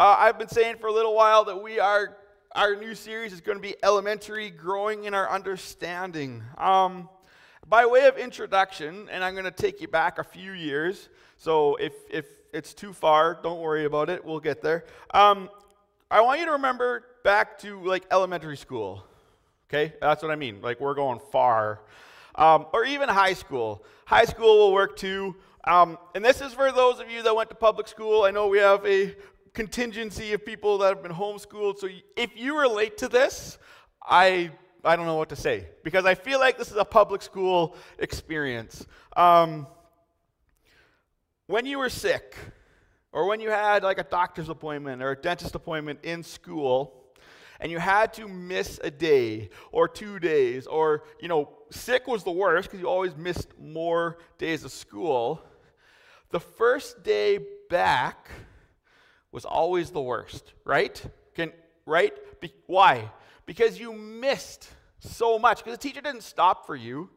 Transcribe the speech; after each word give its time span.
Uh, 0.00 0.16
I've 0.18 0.38
been 0.38 0.48
saying 0.48 0.76
for 0.80 0.86
a 0.86 0.92
little 0.94 1.14
while 1.14 1.44
that 1.44 1.62
we 1.62 1.78
are, 1.78 2.16
our 2.52 2.74
new 2.74 2.94
series 2.94 3.34
is 3.34 3.42
going 3.42 3.58
to 3.58 3.62
be 3.62 3.76
elementary, 3.82 4.48
growing 4.48 5.04
in 5.04 5.12
our 5.12 5.28
understanding. 5.28 6.42
Um, 6.56 7.10
by 7.68 7.84
way 7.84 8.06
of 8.06 8.16
introduction, 8.16 9.10
and 9.12 9.22
I'm 9.22 9.34
going 9.34 9.44
to 9.44 9.50
take 9.50 9.82
you 9.82 9.88
back 9.88 10.18
a 10.18 10.24
few 10.24 10.52
years, 10.52 11.10
so 11.36 11.76
if, 11.76 11.92
if 12.10 12.24
it's 12.54 12.72
too 12.72 12.94
far, 12.94 13.38
don't 13.42 13.60
worry 13.60 13.84
about 13.84 14.08
it, 14.08 14.24
we'll 14.24 14.40
get 14.40 14.62
there. 14.62 14.86
Um, 15.12 15.50
I 16.10 16.22
want 16.22 16.40
you 16.40 16.46
to 16.46 16.52
remember 16.52 17.04
back 17.22 17.58
to 17.58 17.84
like 17.84 18.06
elementary 18.10 18.56
school. 18.56 19.04
Okay, 19.68 19.92
that's 20.00 20.22
what 20.22 20.32
I 20.32 20.36
mean. 20.36 20.62
Like 20.62 20.80
we're 20.80 20.94
going 20.94 21.20
far. 21.30 21.82
Um, 22.36 22.64
or 22.72 22.86
even 22.86 23.10
high 23.10 23.34
school. 23.34 23.84
High 24.06 24.24
school 24.24 24.60
will 24.60 24.72
work 24.72 24.96
too. 24.96 25.36
Um, 25.64 25.98
and 26.14 26.24
this 26.24 26.40
is 26.40 26.54
for 26.54 26.72
those 26.72 27.00
of 27.00 27.10
you 27.10 27.22
that 27.22 27.36
went 27.36 27.50
to 27.50 27.54
public 27.54 27.86
school. 27.86 28.22
I 28.22 28.30
know 28.30 28.48
we 28.48 28.60
have 28.60 28.82
a 28.86 29.14
contingency 29.52 30.32
of 30.32 30.44
people 30.44 30.78
that 30.78 30.88
have 30.88 31.02
been 31.02 31.12
homeschooled. 31.12 31.78
So 31.78 31.88
if 32.16 32.30
you 32.36 32.58
relate 32.58 32.98
to 32.98 33.08
this, 33.08 33.58
I 34.02 34.50
I 34.84 34.96
don't 34.96 35.06
know 35.06 35.16
what 35.16 35.28
to 35.28 35.36
say 35.36 35.66
because 35.84 36.06
I 36.06 36.14
feel 36.14 36.38
like 36.38 36.56
this 36.56 36.70
is 36.70 36.76
a 36.76 36.84
public 36.84 37.22
school 37.22 37.76
experience. 37.98 38.86
Um, 39.16 39.66
when 41.46 41.66
you 41.66 41.78
were 41.78 41.90
sick, 41.90 42.36
or 43.12 43.26
when 43.26 43.40
you 43.40 43.50
had 43.50 43.82
like 43.82 43.98
a 43.98 44.04
doctor's 44.04 44.48
appointment 44.48 45.02
or 45.02 45.10
a 45.10 45.16
dentist 45.16 45.54
appointment 45.54 45.98
in 46.04 46.22
school, 46.22 47.00
and 47.58 47.70
you 47.70 47.78
had 47.78 48.12
to 48.14 48.26
miss 48.26 48.80
a 48.82 48.90
day 48.90 49.50
or 49.72 49.86
two 49.86 50.18
days, 50.18 50.66
or, 50.66 51.04
you 51.20 51.28
know, 51.28 51.50
sick 51.70 52.06
was 52.06 52.24
the 52.24 52.30
worst 52.30 52.68
because 52.68 52.80
you 52.80 52.88
always 52.88 53.16
missed 53.16 53.48
more 53.58 54.18
days 54.38 54.64
of 54.64 54.72
school. 54.72 55.42
The 56.30 56.40
first 56.40 57.02
day 57.02 57.40
back 57.68 58.30
was 59.32 59.44
always 59.44 59.90
the 59.90 60.00
worst, 60.00 60.52
right? 60.64 61.02
Can, 61.34 61.52
right? 61.86 62.12
Be, 62.40 62.52
why? 62.66 63.10
Because 63.46 63.78
you 63.78 63.92
missed 63.92 64.68
so 64.98 65.38
much, 65.38 65.58
because 65.58 65.78
the 65.78 65.88
teacher 65.88 66.00
didn't 66.00 66.22
stop 66.22 66.66
for 66.66 66.76
you. 66.76 67.10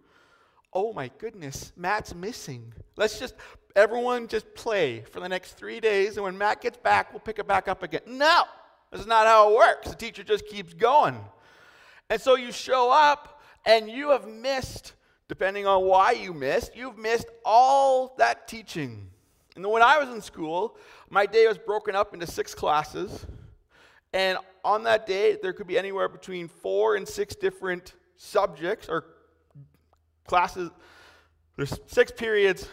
Oh 0.73 0.93
my 0.93 1.11
goodness, 1.17 1.71
Matt's 1.75 2.15
missing. 2.15 2.73
Let's 2.95 3.19
just, 3.19 3.35
everyone 3.75 4.27
just 4.27 4.53
play 4.55 5.01
for 5.01 5.19
the 5.19 5.29
next 5.29 5.53
three 5.53 5.79
days, 5.79 6.17
and 6.17 6.23
when 6.23 6.37
Matt 6.37 6.61
gets 6.61 6.77
back, 6.77 7.11
we'll 7.11 7.19
pick 7.19 7.39
it 7.39 7.47
back 7.47 7.67
up 7.67 7.83
again. 7.83 8.01
No! 8.07 8.43
This 8.91 9.01
is 9.01 9.07
not 9.07 9.25
how 9.25 9.49
it 9.49 9.55
works. 9.55 9.89
The 9.89 9.95
teacher 9.95 10.23
just 10.23 10.47
keeps 10.47 10.73
going. 10.73 11.19
And 12.09 12.21
so 12.21 12.35
you 12.35 12.51
show 12.51 12.91
up 12.91 13.41
and 13.65 13.89
you 13.89 14.11
have 14.11 14.27
missed, 14.27 14.93
depending 15.27 15.65
on 15.65 15.83
why 15.83 16.11
you 16.11 16.31
missed, 16.31 16.75
you've 16.75 16.97
missed 16.97 17.27
all 17.43 18.13
that 18.19 18.47
teaching. 18.47 19.09
And 19.55 19.65
when 19.69 19.83
I 19.83 19.97
was 19.97 20.09
in 20.09 20.21
school, 20.21 20.77
my 21.09 21.25
day 21.25 21.47
was 21.47 21.57
broken 21.57 21.95
up 21.95 22.13
into 22.13 22.25
six 22.27 22.55
classes. 22.55 23.25
And 24.13 24.37
on 24.63 24.83
that 24.83 25.05
day, 25.05 25.37
there 25.41 25.53
could 25.53 25.67
be 25.67 25.77
anywhere 25.77 26.07
between 26.07 26.47
four 26.47 26.95
and 26.95 27.07
six 27.07 27.35
different 27.35 27.93
subjects 28.17 28.89
or 28.89 29.05
classes. 30.25 30.69
There's 31.55 31.79
six 31.87 32.11
periods 32.11 32.67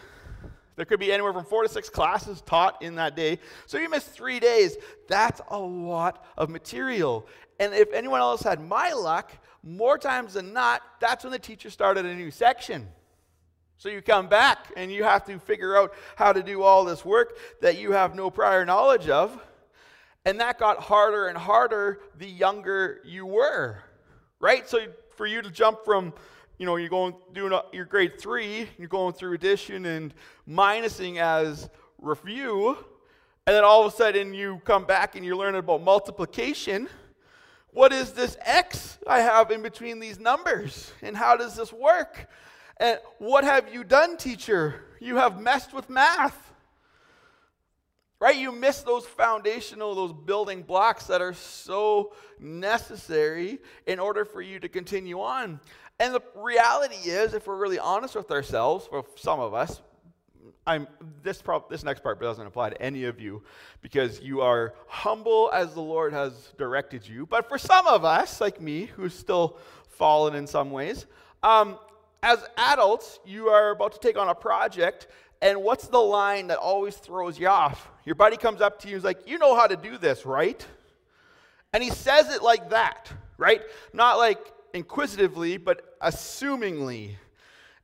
there 0.81 0.85
could 0.85 0.99
be 0.99 1.11
anywhere 1.11 1.31
from 1.31 1.45
four 1.45 1.63
to 1.63 1.69
six 1.69 1.89
classes 1.89 2.41
taught 2.41 2.81
in 2.81 2.95
that 2.95 3.15
day. 3.15 3.37
So 3.67 3.77
you 3.77 3.89
miss 3.89 4.03
three 4.03 4.39
days. 4.39 4.77
That's 5.07 5.41
a 5.49 5.59
lot 5.59 6.25
of 6.37 6.49
material. 6.49 7.27
And 7.59 7.73
if 7.73 7.93
anyone 7.93 8.19
else 8.19 8.41
had 8.41 8.59
my 8.59 8.91
luck, 8.93 9.31
more 9.63 9.97
times 9.97 10.33
than 10.33 10.53
not, 10.53 10.81
that's 10.99 11.23
when 11.23 11.31
the 11.31 11.39
teacher 11.39 11.69
started 11.69 12.05
a 12.05 12.15
new 12.15 12.31
section. 12.31 12.87
So 13.81 13.89
you 13.89 14.03
come 14.03 14.27
back 14.27 14.67
and 14.77 14.91
you 14.91 15.03
have 15.03 15.25
to 15.25 15.39
figure 15.39 15.75
out 15.75 15.95
how 16.15 16.31
to 16.33 16.43
do 16.43 16.61
all 16.61 16.85
this 16.85 17.03
work 17.03 17.35
that 17.61 17.79
you 17.79 17.93
have 17.93 18.13
no 18.13 18.29
prior 18.29 18.63
knowledge 18.63 19.09
of. 19.09 19.35
And 20.23 20.39
that 20.39 20.59
got 20.59 20.77
harder 20.77 21.29
and 21.29 21.35
harder 21.35 21.99
the 22.19 22.27
younger 22.27 23.01
you 23.03 23.25
were, 23.25 23.79
right? 24.39 24.69
So 24.69 24.81
for 25.15 25.25
you 25.25 25.41
to 25.41 25.49
jump 25.49 25.83
from 25.83 26.13
you 26.59 26.67
know, 26.67 26.75
you're 26.75 26.89
going 26.89 27.15
doing 27.33 27.59
your 27.73 27.85
grade 27.85 28.21
three, 28.21 28.69
you're 28.77 28.87
going 28.87 29.15
through 29.15 29.33
addition 29.33 29.87
and 29.87 30.13
minusing 30.47 31.17
as 31.17 31.67
review, 31.97 32.77
and 33.47 33.55
then 33.55 33.63
all 33.63 33.83
of 33.83 33.91
a 33.91 33.95
sudden 33.97 34.31
you 34.31 34.61
come 34.63 34.85
back 34.85 35.15
and 35.15 35.25
you're 35.25 35.35
learning 35.35 35.57
about 35.57 35.81
multiplication. 35.81 36.87
What 37.71 37.91
is 37.93 38.11
this 38.11 38.37
x 38.41 38.99
I 39.07 39.21
have 39.21 39.49
in 39.49 39.63
between 39.63 39.99
these 39.99 40.19
numbers? 40.19 40.91
And 41.01 41.17
how 41.17 41.35
does 41.35 41.55
this 41.55 41.73
work? 41.73 42.29
And 42.81 42.97
what 43.19 43.43
have 43.43 43.71
you 43.71 43.83
done, 43.83 44.17
teacher? 44.17 44.83
You 44.99 45.17
have 45.17 45.39
messed 45.39 45.71
with 45.71 45.87
math. 45.87 46.51
Right? 48.19 48.35
You 48.35 48.51
miss 48.51 48.81
those 48.81 49.05
foundational, 49.05 49.93
those 49.93 50.13
building 50.13 50.63
blocks 50.63 51.05
that 51.05 51.21
are 51.21 51.33
so 51.33 52.13
necessary 52.39 53.59
in 53.85 53.99
order 53.99 54.25
for 54.25 54.41
you 54.41 54.59
to 54.59 54.67
continue 54.67 55.21
on. 55.21 55.59
And 55.99 56.15
the 56.15 56.23
reality 56.35 56.95
is, 56.95 57.35
if 57.35 57.45
we're 57.45 57.55
really 57.55 57.77
honest 57.77 58.15
with 58.15 58.31
ourselves, 58.31 58.87
for 58.87 59.05
some 59.15 59.39
of 59.39 59.53
us, 59.53 59.79
I'm, 60.65 60.87
this, 61.21 61.39
prob- 61.39 61.69
this 61.69 61.83
next 61.83 62.01
part 62.01 62.19
doesn't 62.19 62.45
apply 62.45 62.71
to 62.71 62.81
any 62.81 63.03
of 63.05 63.19
you 63.19 63.43
because 63.81 64.21
you 64.21 64.41
are 64.41 64.73
humble 64.87 65.51
as 65.53 65.75
the 65.75 65.81
Lord 65.81 66.13
has 66.13 66.33
directed 66.57 67.07
you. 67.07 67.27
But 67.27 67.47
for 67.47 67.59
some 67.59 67.85
of 67.85 68.05
us, 68.05 68.41
like 68.41 68.59
me, 68.59 68.85
who's 68.85 69.13
still 69.13 69.59
fallen 69.89 70.33
in 70.33 70.47
some 70.47 70.71
ways, 70.71 71.05
um, 71.43 71.77
as 72.23 72.43
adults, 72.57 73.19
you 73.25 73.49
are 73.49 73.71
about 73.71 73.93
to 73.93 73.99
take 73.99 74.17
on 74.17 74.29
a 74.29 74.35
project, 74.35 75.07
and 75.41 75.63
what's 75.63 75.87
the 75.87 75.99
line 75.99 76.47
that 76.47 76.57
always 76.57 76.95
throws 76.97 77.39
you 77.39 77.47
off? 77.47 77.89
Your 78.05 78.15
buddy 78.15 78.37
comes 78.37 78.61
up 78.61 78.79
to 78.81 78.87
you 78.87 78.95
and 78.95 78.99
is 78.99 79.03
like, 79.03 79.27
You 79.27 79.37
know 79.39 79.55
how 79.55 79.67
to 79.67 79.75
do 79.75 79.97
this, 79.97 80.25
right? 80.25 80.65
And 81.73 81.81
he 81.81 81.89
says 81.89 82.33
it 82.33 82.43
like 82.43 82.69
that, 82.69 83.11
right? 83.37 83.61
Not 83.93 84.17
like, 84.17 84.39
inquisitively, 84.73 85.57
but 85.57 85.99
assumingly. 85.99 87.15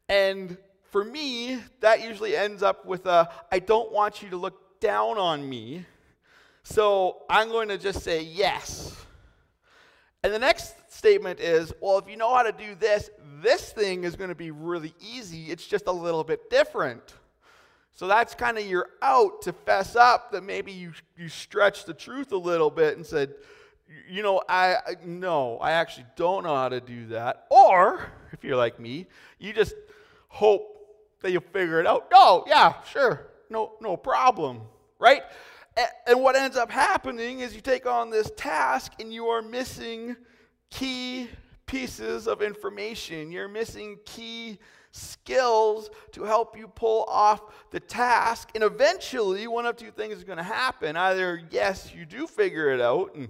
And 0.09 0.57
for 0.89 1.03
me, 1.03 1.59
that 1.81 2.01
usually 2.01 2.35
ends 2.35 2.63
up 2.63 2.85
with 2.85 3.05
a 3.05 3.29
I 3.51 3.59
don't 3.59 3.91
want 3.91 4.21
you 4.21 4.29
to 4.29 4.37
look 4.37 4.79
down 4.79 5.17
on 5.17 5.47
me. 5.47 5.85
So 6.63 7.23
I'm 7.29 7.49
going 7.49 7.69
to 7.69 7.77
just 7.77 8.01
say 8.01 8.23
yes. 8.23 8.93
And 10.23 10.33
the 10.33 10.39
next 10.39 10.75
statement 10.91 11.39
is 11.39 11.73
well, 11.81 11.97
if 11.97 12.09
you 12.09 12.17
know 12.17 12.33
how 12.33 12.43
to 12.43 12.51
do 12.51 12.75
this, 12.75 13.09
this 13.41 13.71
thing 13.71 14.03
is 14.03 14.15
going 14.15 14.29
to 14.29 14.35
be 14.35 14.51
really 14.51 14.93
easy. 14.99 15.45
It's 15.51 15.65
just 15.65 15.87
a 15.87 15.91
little 15.91 16.23
bit 16.23 16.49
different. 16.49 17.13
So 17.93 18.07
that's 18.07 18.35
kind 18.35 18.57
of 18.57 18.65
your 18.65 18.89
out 19.01 19.41
to 19.43 19.53
fess 19.53 19.95
up 19.95 20.31
that 20.31 20.43
maybe 20.43 20.71
you, 20.71 20.91
you 21.17 21.29
stretched 21.29 21.87
the 21.87 21.93
truth 21.93 22.31
a 22.31 22.37
little 22.37 22.69
bit 22.69 22.95
and 22.95 23.05
said, 23.05 23.33
you 24.09 24.21
know, 24.21 24.41
I, 24.47 24.77
no, 25.03 25.57
I 25.57 25.71
actually 25.71 26.05
don't 26.15 26.43
know 26.43 26.55
how 26.55 26.69
to 26.69 26.79
do 26.79 27.07
that. 27.07 27.47
Or 27.49 28.05
if 28.31 28.43
you're 28.43 28.57
like 28.57 28.79
me, 28.79 29.07
you 29.39 29.53
just 29.53 29.73
hope 30.27 30.77
that 31.21 31.31
you'll 31.31 31.41
figure 31.41 31.79
it 31.79 31.87
out. 31.87 32.07
Oh, 32.13 32.43
yeah, 32.47 32.73
sure, 32.83 33.27
no, 33.49 33.73
no 33.81 33.97
problem, 33.97 34.61
right? 34.99 35.23
And, 35.75 35.87
and 36.07 36.21
what 36.21 36.35
ends 36.35 36.57
up 36.57 36.69
happening 36.69 37.39
is 37.39 37.55
you 37.55 37.61
take 37.61 37.85
on 37.85 38.09
this 38.09 38.31
task 38.37 38.93
and 38.99 39.11
you 39.11 39.27
are 39.27 39.41
missing 39.41 40.15
key 40.69 41.29
pieces 41.67 42.27
of 42.27 42.41
information. 42.41 43.31
You're 43.31 43.47
missing 43.47 43.99
key 44.05 44.57
skills 44.91 45.89
to 46.13 46.23
help 46.23 46.57
you 46.57 46.67
pull 46.67 47.03
off 47.03 47.41
the 47.71 47.79
task. 47.79 48.49
And 48.55 48.63
eventually, 48.63 49.47
one 49.47 49.65
of 49.65 49.75
two 49.75 49.91
things 49.91 50.17
is 50.17 50.23
going 50.23 50.37
to 50.37 50.43
happen. 50.43 50.97
Either, 50.97 51.41
yes, 51.51 51.93
you 51.93 52.05
do 52.05 52.25
figure 52.25 52.71
it 52.71 52.81
out 52.81 53.13
and 53.13 53.29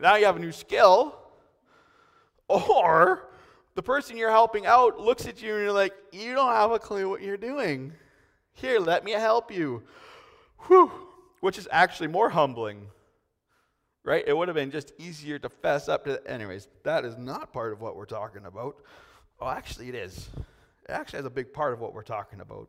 now 0.00 0.16
you 0.16 0.26
have 0.26 0.36
a 0.36 0.40
new 0.40 0.52
skill. 0.52 1.16
Or 2.48 3.30
the 3.74 3.82
person 3.82 4.16
you're 4.16 4.30
helping 4.30 4.66
out 4.66 5.00
looks 5.00 5.26
at 5.26 5.42
you 5.42 5.54
and 5.54 5.62
you're 5.62 5.72
like, 5.72 5.94
you 6.12 6.34
don't 6.34 6.52
have 6.52 6.70
a 6.70 6.78
clue 6.78 7.08
what 7.08 7.22
you're 7.22 7.36
doing. 7.36 7.92
Here, 8.52 8.78
let 8.78 9.04
me 9.04 9.12
help 9.12 9.50
you. 9.50 9.82
Whew. 10.66 10.90
Which 11.40 11.58
is 11.58 11.68
actually 11.70 12.08
more 12.08 12.30
humbling. 12.30 12.86
Right? 14.04 14.22
It 14.26 14.36
would 14.36 14.48
have 14.48 14.54
been 14.54 14.70
just 14.70 14.92
easier 14.98 15.38
to 15.38 15.48
fess 15.48 15.88
up 15.88 16.04
to. 16.04 16.20
Anyways, 16.30 16.68
that 16.82 17.04
is 17.06 17.16
not 17.16 17.52
part 17.52 17.72
of 17.72 17.80
what 17.80 17.96
we're 17.96 18.04
talking 18.04 18.44
about. 18.44 18.76
Oh, 19.40 19.48
actually, 19.48 19.88
it 19.88 19.94
is. 19.94 20.28
It 20.36 20.90
actually 20.90 21.18
has 21.18 21.26
a 21.26 21.30
big 21.30 21.52
part 21.54 21.72
of 21.72 21.80
what 21.80 21.94
we're 21.94 22.02
talking 22.02 22.40
about. 22.40 22.68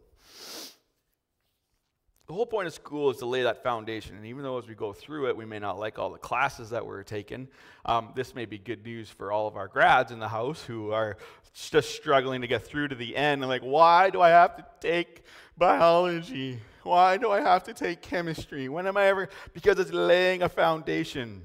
The 2.27 2.33
whole 2.33 2.45
point 2.47 2.65
of 2.65 2.73
school 2.73 3.11
is 3.11 3.17
to 3.17 3.27
lay 3.27 3.43
that 3.43 3.61
foundation. 3.61 4.15
And 4.15 4.25
even 4.25 4.41
though 4.41 4.57
as 4.57 4.67
we 4.67 4.73
go 4.73 4.93
through 4.93 5.29
it, 5.29 5.37
we 5.37 5.45
may 5.45 5.59
not 5.59 5.77
like 5.77 5.99
all 5.99 6.09
the 6.09 6.17
classes 6.17 6.71
that 6.71 6.83
we're 6.83 7.03
taking, 7.03 7.47
um, 7.85 8.09
this 8.15 8.33
may 8.33 8.45
be 8.45 8.57
good 8.57 8.83
news 8.83 9.09
for 9.09 9.31
all 9.31 9.47
of 9.47 9.55
our 9.55 9.67
grads 9.67 10.11
in 10.11 10.17
the 10.17 10.27
house 10.27 10.63
who 10.63 10.91
are 10.91 11.17
just 11.53 11.91
struggling 11.91 12.41
to 12.41 12.47
get 12.47 12.65
through 12.65 12.87
to 12.87 12.95
the 12.95 13.15
end 13.15 13.43
and 13.43 13.49
like, 13.49 13.61
why 13.61 14.09
do 14.09 14.21
I 14.21 14.29
have 14.29 14.57
to 14.57 14.65
take 14.79 15.23
biology? 15.55 16.59
Why 16.81 17.17
do 17.17 17.29
I 17.29 17.41
have 17.41 17.63
to 17.65 17.73
take 17.73 18.01
chemistry? 18.01 18.69
When 18.69 18.87
am 18.87 18.97
I 18.97 19.05
ever? 19.05 19.29
Because 19.53 19.77
it's 19.77 19.91
laying 19.91 20.41
a 20.41 20.49
foundation. 20.49 21.43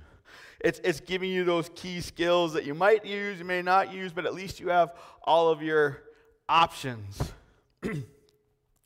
It's, 0.61 0.81
it's 0.83 1.01
giving 1.01 1.31
you 1.31 1.45
those 1.45 1.71
key 1.75 2.01
skills 2.01 2.55
that 2.55 2.65
you 2.65 2.75
might 2.75 3.05
use, 3.05 3.39
you 3.39 3.45
may 3.45 3.61
not 3.61 3.93
use, 3.93 4.13
but 4.13 4.25
at 4.25 4.33
least 4.33 4.61
you 4.61 4.71
have 4.71 4.95
all 5.25 5.51
of 5.51 5.63
your 5.63 6.03
options. 6.49 7.33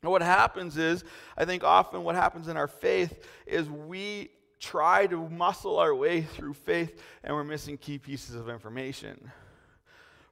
And 0.05 0.11
what 0.11 0.21
happens 0.21 0.77
is, 0.77 1.03
I 1.35 1.45
think 1.45 1.63
often 1.63 2.03
what 2.03 2.13
happens 2.13 2.47
in 2.47 2.57
our 2.57 2.67
faith 2.67 3.25
is 3.47 3.67
we 3.67 4.29
try 4.59 5.07
to 5.07 5.27
muscle 5.29 5.79
our 5.79 5.95
way 5.95 6.21
through 6.21 6.53
faith 6.53 7.01
and 7.23 7.35
we're 7.35 7.43
missing 7.43 7.75
key 7.75 7.97
pieces 7.97 8.35
of 8.35 8.47
information. 8.47 9.31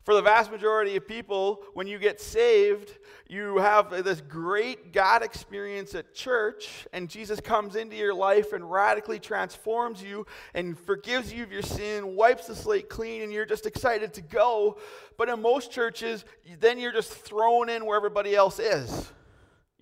For 0.04 0.14
the 0.14 0.22
vast 0.22 0.52
majority 0.52 0.96
of 0.96 1.08
people, 1.08 1.64
when 1.74 1.88
you 1.88 1.98
get 1.98 2.22
saved, 2.22 3.00
you 3.28 3.58
have 3.58 3.90
this 4.04 4.22
great 4.22 4.94
God 4.94 5.24
experience 5.24 5.96
at 5.96 6.14
church, 6.14 6.86
and 6.94 7.10
Jesus 7.10 7.40
comes 7.40 7.76
into 7.76 7.96
your 7.96 8.14
life 8.14 8.54
and 8.54 8.70
radically 8.70 9.18
transforms 9.18 10.04
you 10.04 10.28
and 10.54 10.78
forgives 10.78 11.34
you 11.34 11.42
of 11.42 11.52
your 11.52 11.64
sin, 11.64 12.16
wipes 12.16 12.46
the 12.46 12.56
slate 12.56 12.90
clean, 12.90 13.24
and 13.24 13.34
you're 13.34 13.48
just 13.48 13.66
excited 13.66 14.14
to 14.14 14.22
go. 14.22 14.78
But 15.18 15.30
in 15.30 15.42
most 15.42 15.72
churches, 15.72 16.26
then 16.60 16.80
you're 16.80 16.92
just 16.94 17.12
thrown 17.12 17.70
in 17.70 17.88
where 17.88 17.98
everybody 17.98 18.36
else 18.36 18.60
is. 18.60 19.10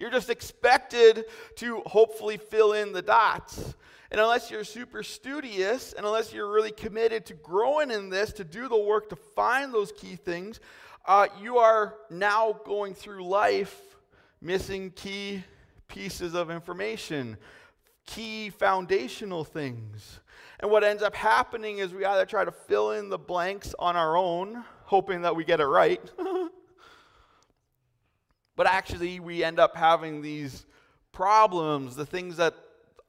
You're 0.02 0.10
just 0.10 0.32
expected 0.32 1.26
to 1.58 1.82
hopefully 1.86 2.38
fill 2.38 2.74
in 2.74 2.92
the 2.92 3.04
dots. 3.04 3.76
And 4.10 4.20
unless 4.20 4.50
you're 4.50 4.64
super 4.64 5.04
studious, 5.04 5.94
and 5.94 6.08
unless 6.08 6.34
you're 6.34 6.52
really 6.52 6.72
committed 6.72 7.28
to 7.28 7.36
growing 7.36 7.92
in 7.92 8.10
this, 8.10 8.34
to 8.34 8.44
do 8.44 8.68
the 8.68 8.80
work 8.80 9.10
to 9.10 9.16
find 9.16 9.72
those 9.72 9.92
key 9.92 10.16
things, 10.16 10.60
uh, 11.06 11.28
you 11.40 11.60
are 11.60 11.98
now 12.10 12.60
going 12.66 12.96
through 12.96 13.28
life 13.28 13.80
missing 14.42 14.90
key 14.90 15.44
pieces 15.88 16.34
of 16.34 16.50
information, 16.50 17.38
key 18.08 18.50
foundational 18.50 19.44
things. 19.44 20.20
And 20.62 20.72
what 20.72 20.84
ends 20.84 21.04
up 21.04 21.16
happening 21.16 21.78
is 21.78 21.94
we 21.94 22.06
either 22.06 22.26
try 22.26 22.44
to 22.44 22.52
fill 22.52 22.94
in 22.94 23.10
the 23.10 23.20
blanks 23.20 23.76
on 23.78 23.96
our 23.96 24.18
own, 24.18 24.64
hoping 24.86 25.22
that 25.22 25.36
we 25.36 25.46
get 25.46 25.60
it 25.60 25.68
right, 25.68 26.02
but 28.56 28.68
actually 28.68 29.20
we 29.20 29.44
end 29.44 29.60
up 29.60 29.76
having 29.76 30.22
these 30.22 30.66
problems, 31.12 31.96
the 31.96 32.06
things 32.06 32.38
that 32.38 32.56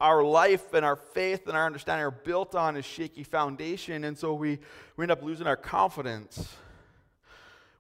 our 0.01 0.25
life 0.25 0.75
and 0.75 0.85
our 0.85 0.97
faith 0.97 1.47
and 1.47 1.57
our 1.57 1.65
understanding 1.65 2.05
are 2.05 2.11
built 2.11 2.55
on 2.55 2.77
is 2.77 2.85
shaky 2.85 3.23
foundation, 3.23 4.05
and 4.05 4.19
so 4.19 4.35
we, 4.35 4.59
we 4.97 5.05
end 5.05 5.13
up 5.13 5.23
losing 5.23 5.47
our 5.47 5.57
confidence. 5.57 6.55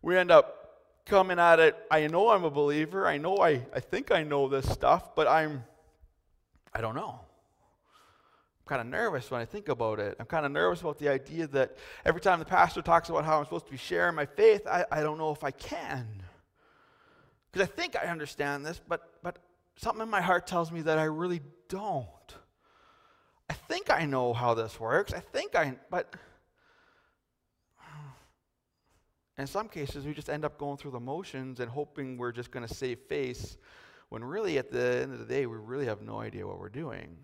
We 0.02 0.16
end 0.16 0.30
up 0.30 0.62
coming 1.04 1.40
at 1.40 1.58
it, 1.58 1.76
I 1.90 2.06
know 2.06 2.30
I'm 2.30 2.44
a 2.44 2.50
believer, 2.50 3.06
I 3.06 3.18
know 3.18 3.38
I, 3.38 3.66
I 3.74 3.80
think 3.80 4.12
I 4.12 4.22
know 4.22 4.48
this 4.48 4.70
stuff, 4.70 5.16
but 5.16 5.26
I'm, 5.26 5.64
I 6.72 6.80
don't 6.80 6.94
know. 6.94 7.18
I'm 7.18 8.66
kind 8.66 8.80
of 8.80 8.86
nervous 8.86 9.28
when 9.28 9.40
I 9.40 9.44
think 9.44 9.68
about 9.68 9.98
it. 9.98 10.16
I'm 10.20 10.26
kind 10.26 10.46
of 10.46 10.52
nervous 10.52 10.80
about 10.80 10.98
the 10.98 11.08
idea 11.08 11.48
that 11.48 11.76
every 12.04 12.20
time 12.20 12.38
the 12.38 12.44
pastor 12.44 12.82
talks 12.82 13.08
about 13.08 13.24
how 13.24 13.38
I'm 13.38 13.44
supposed 13.44 13.66
to 13.66 13.72
be 13.72 13.78
sharing 13.78 14.14
my 14.14 14.26
faith, 14.26 14.64
I, 14.68 14.84
I 14.92 15.02
don't 15.02 15.18
know 15.18 15.32
if 15.32 15.42
I 15.42 15.50
can. 15.50 16.06
Because 17.52 17.69
I 17.69 17.70
think 17.70 17.96
I 17.96 18.06
understand 18.06 18.64
this, 18.64 18.81
but, 18.88 19.12
but 19.22 19.38
something 19.76 20.02
in 20.02 20.08
my 20.08 20.22
heart 20.22 20.46
tells 20.46 20.72
me 20.72 20.82
that 20.82 20.99
I 20.99 21.04
really 21.04 21.40
don't. 21.69 22.06
I 23.50 23.54
think 23.54 23.90
I 23.90 24.06
know 24.06 24.32
how 24.32 24.54
this 24.54 24.81
works. 24.81 25.12
I 25.12 25.20
think 25.20 25.54
I, 25.54 25.75
but 25.90 26.14
in 29.37 29.46
some 29.46 29.69
cases, 29.69 30.06
we 30.06 30.14
just 30.14 30.31
end 30.31 30.44
up 30.44 30.56
going 30.56 30.78
through 30.78 30.93
the 30.93 31.00
motions 31.00 31.60
and 31.60 31.70
hoping 31.70 32.16
we're 32.16 32.32
just 32.32 32.50
going 32.50 32.66
to 32.66 32.72
save 32.72 32.99
face 33.00 33.56
when 34.08 34.22
really 34.22 34.58
at 34.58 34.70
the 34.70 35.00
end 35.02 35.12
of 35.14 35.19
the 35.19 35.25
day, 35.25 35.46
we 35.46 35.56
really 35.56 35.87
have 35.87 36.02
no 36.02 36.20
idea 36.20 36.46
what 36.46 36.58
we're 36.58 36.69
doing. 36.69 37.16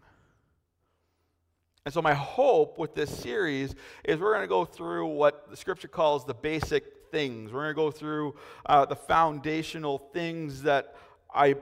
And 1.84 1.92
so, 1.92 2.00
my 2.00 2.14
hope 2.14 2.78
with 2.78 2.94
this 2.94 3.10
series 3.10 3.74
is 4.04 4.18
we're 4.18 4.32
going 4.32 4.44
to 4.44 4.48
go 4.48 4.64
through 4.64 5.06
what 5.06 5.50
the 5.50 5.56
scripture 5.56 5.88
calls 5.88 6.24
the 6.24 6.34
basic 6.34 6.97
things. 7.10 7.52
We're 7.52 7.72
going 7.72 7.74
to 7.74 7.74
go 7.74 7.90
through 7.90 8.34
uh, 8.66 8.84
the 8.84 8.96
foundational 8.96 9.98
things 10.12 10.62
that 10.62 10.94
I 11.32 11.56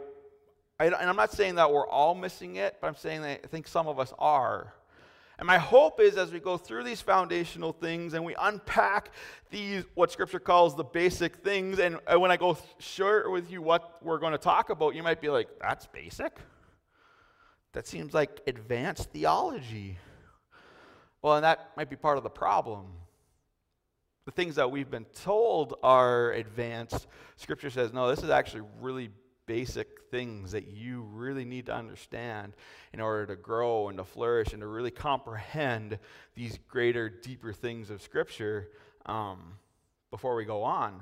and 0.79 0.95
I'm 0.95 1.17
not 1.17 1.33
saying 1.33 1.55
that 1.55 1.73
we're 1.73 1.89
all 1.89 2.15
missing 2.15 2.57
it, 2.57 2.77
but 2.81 2.89
I'm 2.89 2.97
saying 2.97 3.23
that 3.23 3.41
I 3.45 3.47
think 3.47 3.67
some 3.67 3.89
of 3.89 3.99
us 3.99 4.13
are. 4.19 4.75
And 5.39 5.47
my 5.47 5.59
hope 5.59 6.01
is 6.01 6.17
as 6.17 6.33
we 6.33 6.41
go 6.41 6.57
through 6.57 6.85
these 6.85 7.01
foundational 7.01 7.73
things 7.73 8.15
and 8.15 8.25
we 8.25 8.35
unpack 8.39 9.11
these, 9.51 9.85
what 9.95 10.11
Scripture 10.11 10.39
calls 10.39 10.77
the 10.77 10.85
basic 10.85 11.37
things, 11.37 11.79
and 11.79 11.99
when 12.17 12.31
I 12.31 12.37
go 12.37 12.57
share 12.79 13.29
with 13.29 13.51
you 13.51 13.61
what 13.61 14.03
we're 14.03 14.19
going 14.19 14.33
to 14.33 14.39
talk 14.39 14.71
about, 14.71 14.95
you 14.95 15.03
might 15.03 15.21
be 15.21 15.29
like, 15.29 15.49
that's 15.61 15.87
basic? 15.87 16.37
That 17.73 17.87
seems 17.87 18.15
like 18.15 18.41
advanced 18.47 19.11
theology. 19.11 19.99
Well, 21.21 21.37
and 21.37 21.45
that 21.45 21.71
might 21.77 21.91
be 21.91 21.97
part 21.97 22.17
of 22.17 22.23
the 22.23 22.31
problem. 22.31 22.87
The 24.27 24.33
things 24.33 24.57
that 24.57 24.71
we've 24.71 24.91
been 24.91 25.07
told 25.23 25.75
are 25.85 26.33
advanced, 26.33 27.07
Scripture 27.37 27.71
says, 27.71 27.93
no, 27.93 28.09
this 28.09 28.25
is 28.25 28.31
actually 28.31 28.63
really 28.81 29.11
basic 29.47 29.87
things 30.11 30.51
that 30.51 30.67
you 30.67 31.03
really 31.13 31.45
need 31.45 31.67
to 31.67 31.75
understand 31.75 32.53
in 32.93 33.01
order 33.01 33.25
to 33.27 33.37
grow 33.37 33.89
and 33.89 33.99
to 33.99 34.05
flourish 34.05 34.53
and 34.53 34.61
to 34.63 34.67
really 34.67 34.91
comprehend 34.91 36.01
these 36.35 36.59
greater, 36.69 37.09
deeper 37.09 37.53
things 37.53 37.89
of 37.89 38.03
Scripture 38.03 38.71
um, 39.07 39.55
before 40.11 40.35
we 40.35 40.45
go 40.45 40.65
on. 40.65 41.01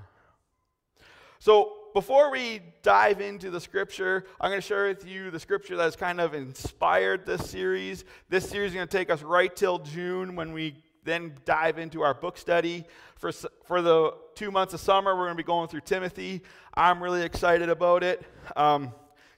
So, 1.38 1.72
before 1.94 2.30
we 2.30 2.60
dive 2.82 3.20
into 3.20 3.50
the 3.50 3.60
scripture, 3.60 4.24
I'm 4.40 4.50
going 4.50 4.60
to 4.60 4.66
share 4.66 4.88
with 4.88 5.06
you 5.06 5.30
the 5.30 5.38
scripture 5.38 5.76
that 5.76 5.84
has 5.84 5.94
kind 5.94 6.20
of 6.20 6.34
inspired 6.34 7.24
this 7.24 7.48
series. 7.48 8.04
This 8.28 8.48
series 8.48 8.70
is 8.70 8.74
going 8.74 8.88
to 8.88 8.96
take 8.96 9.10
us 9.10 9.22
right 9.22 9.54
till 9.54 9.78
June 9.78 10.34
when 10.34 10.52
we 10.52 10.74
then 11.04 11.34
dive 11.44 11.78
into 11.78 12.02
our 12.02 12.14
book 12.14 12.36
study. 12.36 12.84
For, 13.16 13.30
for 13.66 13.80
the 13.80 14.14
two 14.34 14.50
months 14.50 14.74
of 14.74 14.80
summer, 14.80 15.14
we're 15.14 15.26
going 15.26 15.36
to 15.36 15.42
be 15.42 15.46
going 15.46 15.68
through 15.68 15.82
Timothy. 15.82 16.42
I'm 16.74 17.02
really 17.02 17.22
excited 17.22 17.68
about 17.68 18.02
it. 18.02 18.22
Um, 18.56 18.92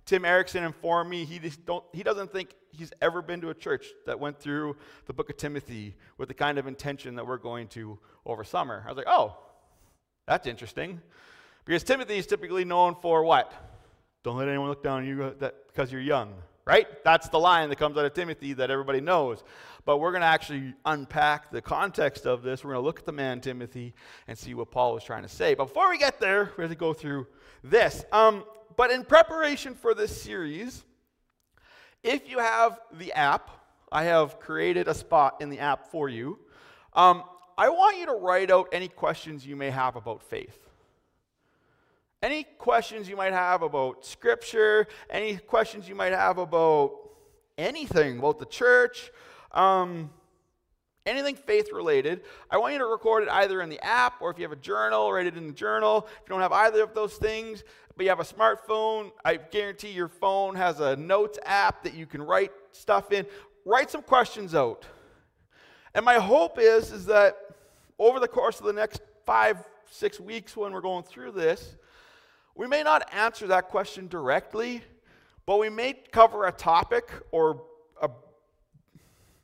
Tim 0.04 0.24
Erickson 0.24 0.64
informed 0.64 1.10
me 1.10 1.24
he, 1.24 1.38
just 1.38 1.66
don't, 1.66 1.84
he 1.92 2.02
doesn't 2.02 2.32
think 2.32 2.54
he's 2.70 2.92
ever 3.02 3.22
been 3.22 3.40
to 3.40 3.50
a 3.50 3.54
church 3.54 3.86
that 4.06 4.18
went 4.18 4.38
through 4.38 4.76
the 5.06 5.12
book 5.12 5.30
of 5.30 5.36
Timothy 5.36 5.96
with 6.16 6.28
the 6.28 6.34
kind 6.34 6.58
of 6.58 6.66
intention 6.66 7.16
that 7.16 7.26
we're 7.26 7.38
going 7.38 7.66
to 7.68 7.98
over 8.24 8.44
summer. 8.44 8.84
I 8.86 8.88
was 8.88 8.96
like, 8.96 9.08
oh, 9.08 9.36
that's 10.26 10.46
interesting. 10.46 11.00
Because 11.64 11.82
Timothy 11.82 12.18
is 12.18 12.26
typically 12.26 12.64
known 12.64 12.94
for 12.94 13.24
what? 13.24 13.52
Don't 14.22 14.36
let 14.36 14.48
anyone 14.48 14.68
look 14.68 14.82
down 14.82 14.98
on 14.98 15.06
you 15.06 15.34
that, 15.40 15.54
because 15.66 15.90
you're 15.90 16.00
young, 16.00 16.34
right? 16.66 16.86
That's 17.04 17.28
the 17.28 17.38
line 17.38 17.68
that 17.68 17.76
comes 17.76 17.96
out 17.96 18.04
of 18.04 18.12
Timothy 18.12 18.52
that 18.54 18.70
everybody 18.70 19.00
knows. 19.00 19.42
But 19.84 19.98
we're 19.98 20.10
going 20.10 20.22
to 20.22 20.26
actually 20.26 20.74
unpack 20.84 21.52
the 21.52 21.62
context 21.62 22.26
of 22.26 22.42
this. 22.42 22.64
We're 22.64 22.72
going 22.72 22.82
to 22.82 22.86
look 22.86 22.98
at 22.98 23.06
the 23.06 23.12
man 23.12 23.40
Timothy 23.40 23.94
and 24.26 24.36
see 24.36 24.52
what 24.54 24.72
Paul 24.72 24.94
was 24.94 25.04
trying 25.04 25.22
to 25.22 25.28
say. 25.28 25.54
But 25.54 25.66
before 25.66 25.88
we 25.88 25.96
get 25.96 26.18
there, 26.18 26.50
we 26.56 26.62
have 26.62 26.70
to 26.70 26.76
go 26.76 26.92
through 26.92 27.28
this. 27.62 28.04
Um, 28.10 28.44
but 28.76 28.90
in 28.90 29.04
preparation 29.04 29.74
for 29.74 29.94
this 29.94 30.20
series, 30.20 30.84
if 32.02 32.28
you 32.28 32.38
have 32.38 32.80
the 32.92 33.12
app, 33.12 33.50
I 33.92 34.04
have 34.04 34.40
created 34.40 34.88
a 34.88 34.94
spot 34.94 35.36
in 35.40 35.48
the 35.48 35.60
app 35.60 35.90
for 35.92 36.08
you. 36.08 36.38
Um, 36.92 37.22
I 37.56 37.68
want 37.68 37.96
you 37.96 38.06
to 38.06 38.12
write 38.12 38.50
out 38.50 38.68
any 38.72 38.88
questions 38.88 39.46
you 39.46 39.54
may 39.54 39.70
have 39.70 39.94
about 39.94 40.22
faith. 40.22 40.65
Any 42.26 42.42
questions 42.42 43.08
you 43.08 43.14
might 43.14 43.32
have 43.32 43.62
about 43.62 44.04
Scripture, 44.04 44.88
any 45.08 45.36
questions 45.36 45.88
you 45.88 45.94
might 45.94 46.12
have 46.12 46.38
about 46.38 46.90
anything, 47.56 48.18
about 48.18 48.40
the 48.40 48.46
church, 48.46 49.12
um, 49.52 50.10
anything 51.06 51.36
faith 51.36 51.68
related, 51.72 52.22
I 52.50 52.56
want 52.56 52.72
you 52.72 52.80
to 52.80 52.86
record 52.86 53.22
it 53.22 53.28
either 53.28 53.62
in 53.62 53.68
the 53.68 53.80
app 53.80 54.20
or 54.20 54.32
if 54.32 54.38
you 54.38 54.42
have 54.42 54.50
a 54.50 54.56
journal, 54.56 55.12
write 55.12 55.28
it 55.28 55.36
in 55.36 55.46
the 55.46 55.52
journal. 55.52 56.08
If 56.20 56.22
you 56.28 56.30
don't 56.30 56.40
have 56.40 56.50
either 56.50 56.82
of 56.82 56.94
those 56.94 57.14
things, 57.14 57.62
but 57.96 58.02
you 58.02 58.08
have 58.08 58.18
a 58.18 58.24
smartphone, 58.24 59.12
I 59.24 59.36
guarantee 59.36 59.92
your 59.92 60.08
phone 60.08 60.56
has 60.56 60.80
a 60.80 60.96
notes 60.96 61.38
app 61.44 61.84
that 61.84 61.94
you 61.94 62.06
can 62.06 62.20
write 62.20 62.50
stuff 62.72 63.12
in. 63.12 63.24
Write 63.64 63.88
some 63.88 64.02
questions 64.02 64.52
out. 64.52 64.84
And 65.94 66.04
my 66.04 66.14
hope 66.14 66.58
is, 66.58 66.90
is 66.90 67.06
that 67.06 67.36
over 68.00 68.18
the 68.18 68.26
course 68.26 68.58
of 68.58 68.66
the 68.66 68.72
next 68.72 69.00
five, 69.24 69.58
six 69.88 70.18
weeks 70.18 70.56
when 70.56 70.72
we're 70.72 70.80
going 70.80 71.04
through 71.04 71.30
this, 71.30 71.76
we 72.56 72.66
may 72.66 72.82
not 72.82 73.12
answer 73.12 73.46
that 73.48 73.68
question 73.68 74.08
directly, 74.08 74.82
but 75.44 75.58
we 75.58 75.68
may 75.68 75.92
cover 75.92 76.46
a 76.46 76.52
topic 76.52 77.10
or 77.30 77.62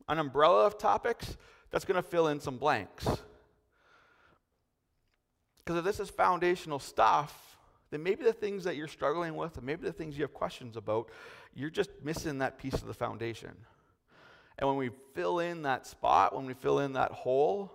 an 0.08 0.18
umbrella 0.18 0.66
of 0.66 0.78
topics 0.78 1.36
that's 1.70 1.84
going 1.84 1.96
to 1.96 2.02
fill 2.02 2.28
in 2.28 2.40
some 2.40 2.56
blanks. 2.56 3.06
Because 5.58 5.78
if 5.78 5.84
this 5.84 6.00
is 6.00 6.10
foundational 6.10 6.78
stuff, 6.78 7.56
then 7.90 8.02
maybe 8.02 8.24
the 8.24 8.32
things 8.32 8.64
that 8.64 8.74
you're 8.74 8.88
struggling 8.88 9.36
with, 9.36 9.56
and 9.56 9.64
maybe 9.64 9.84
the 9.84 9.92
things 9.92 10.16
you 10.16 10.24
have 10.24 10.34
questions 10.34 10.76
about, 10.76 11.08
you're 11.54 11.70
just 11.70 11.90
missing 12.02 12.38
that 12.38 12.58
piece 12.58 12.74
of 12.74 12.86
the 12.86 12.94
foundation. 12.94 13.52
And 14.58 14.68
when 14.68 14.76
we 14.76 14.90
fill 15.14 15.38
in 15.38 15.62
that 15.62 15.86
spot, 15.86 16.34
when 16.34 16.46
we 16.46 16.54
fill 16.54 16.80
in 16.80 16.94
that 16.94 17.12
hole, 17.12 17.70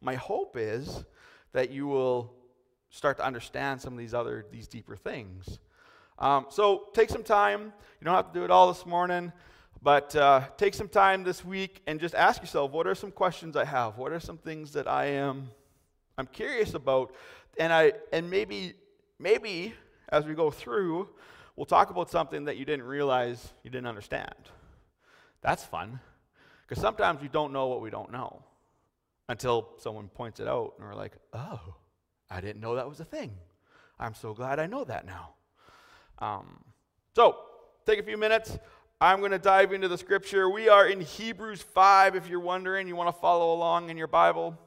my 0.00 0.16
hope 0.16 0.56
is 0.58 1.04
that 1.52 1.70
you 1.70 1.86
will 1.86 2.34
start 2.94 3.16
to 3.16 3.24
understand 3.24 3.80
some 3.80 3.92
of 3.92 3.98
these 3.98 4.14
other, 4.14 4.46
these 4.52 4.68
deeper 4.68 4.94
things. 4.94 5.58
Um, 6.20 6.46
so 6.48 6.88
take 6.94 7.10
some 7.10 7.24
time. 7.24 7.72
You 8.00 8.04
don't 8.04 8.14
have 8.14 8.32
to 8.32 8.38
do 8.38 8.44
it 8.44 8.50
all 8.52 8.72
this 8.72 8.86
morning. 8.86 9.32
But 9.82 10.14
uh, 10.14 10.42
take 10.56 10.74
some 10.74 10.88
time 10.88 11.24
this 11.24 11.44
week 11.44 11.82
and 11.88 11.98
just 11.98 12.14
ask 12.14 12.40
yourself, 12.40 12.70
what 12.70 12.86
are 12.86 12.94
some 12.94 13.10
questions 13.10 13.56
I 13.56 13.64
have? 13.64 13.98
What 13.98 14.12
are 14.12 14.20
some 14.20 14.38
things 14.38 14.72
that 14.72 14.86
I 14.86 15.06
am 15.06 15.50
I'm 16.16 16.26
curious 16.26 16.74
about? 16.74 17.14
And 17.58 17.72
I 17.72 17.94
and 18.12 18.30
maybe 18.30 18.74
maybe 19.18 19.74
as 20.08 20.24
we 20.24 20.34
go 20.34 20.50
through, 20.52 21.08
we'll 21.56 21.66
talk 21.66 21.90
about 21.90 22.10
something 22.10 22.44
that 22.44 22.56
you 22.56 22.64
didn't 22.64 22.86
realize 22.86 23.52
you 23.64 23.70
didn't 23.70 23.88
understand. 23.88 24.34
That's 25.42 25.64
fun. 25.64 25.98
Because 26.66 26.80
sometimes 26.80 27.20
we 27.20 27.28
don't 27.28 27.52
know 27.52 27.66
what 27.66 27.80
we 27.82 27.90
don't 27.90 28.12
know 28.12 28.42
until 29.28 29.68
someone 29.78 30.08
points 30.08 30.38
it 30.38 30.46
out 30.46 30.74
and 30.78 30.86
we're 30.86 30.94
like, 30.94 31.12
oh, 31.32 31.74
I 32.34 32.40
didn't 32.40 32.60
know 32.60 32.74
that 32.74 32.88
was 32.88 32.98
a 32.98 33.04
thing. 33.04 33.30
I'm 33.98 34.14
so 34.14 34.34
glad 34.34 34.58
I 34.58 34.66
know 34.66 34.82
that 34.84 35.06
now. 35.06 35.34
Um, 36.18 36.64
so, 37.14 37.38
take 37.86 38.00
a 38.00 38.02
few 38.02 38.16
minutes. 38.16 38.58
I'm 39.00 39.20
going 39.20 39.30
to 39.30 39.38
dive 39.38 39.72
into 39.72 39.86
the 39.86 39.96
scripture. 39.96 40.50
We 40.50 40.68
are 40.68 40.88
in 40.88 41.00
Hebrews 41.00 41.62
5, 41.62 42.16
if 42.16 42.28
you're 42.28 42.40
wondering, 42.40 42.88
you 42.88 42.96
want 42.96 43.14
to 43.14 43.20
follow 43.20 43.54
along 43.54 43.88
in 43.88 43.96
your 43.96 44.08
Bible. 44.08 44.58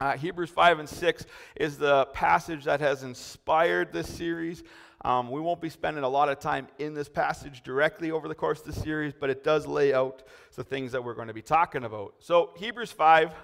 Uh, 0.00 0.16
Hebrews 0.16 0.48
5 0.48 0.78
and 0.78 0.88
6 0.88 1.26
is 1.56 1.76
the 1.76 2.06
passage 2.06 2.64
that 2.64 2.80
has 2.80 3.02
inspired 3.02 3.92
this 3.92 4.08
series. 4.08 4.62
Um, 5.04 5.30
we 5.30 5.42
won't 5.42 5.60
be 5.60 5.68
spending 5.68 6.04
a 6.04 6.08
lot 6.08 6.30
of 6.30 6.40
time 6.40 6.68
in 6.78 6.94
this 6.94 7.10
passage 7.10 7.62
directly 7.62 8.12
over 8.12 8.28
the 8.28 8.34
course 8.34 8.60
of 8.60 8.74
the 8.74 8.80
series, 8.80 9.12
but 9.12 9.28
it 9.28 9.44
does 9.44 9.66
lay 9.66 9.92
out 9.92 10.22
the 10.54 10.64
things 10.64 10.92
that 10.92 11.04
we're 11.04 11.14
going 11.14 11.28
to 11.28 11.34
be 11.34 11.42
talking 11.42 11.84
about. 11.84 12.14
So, 12.20 12.52
Hebrews 12.56 12.92
5. 12.92 13.34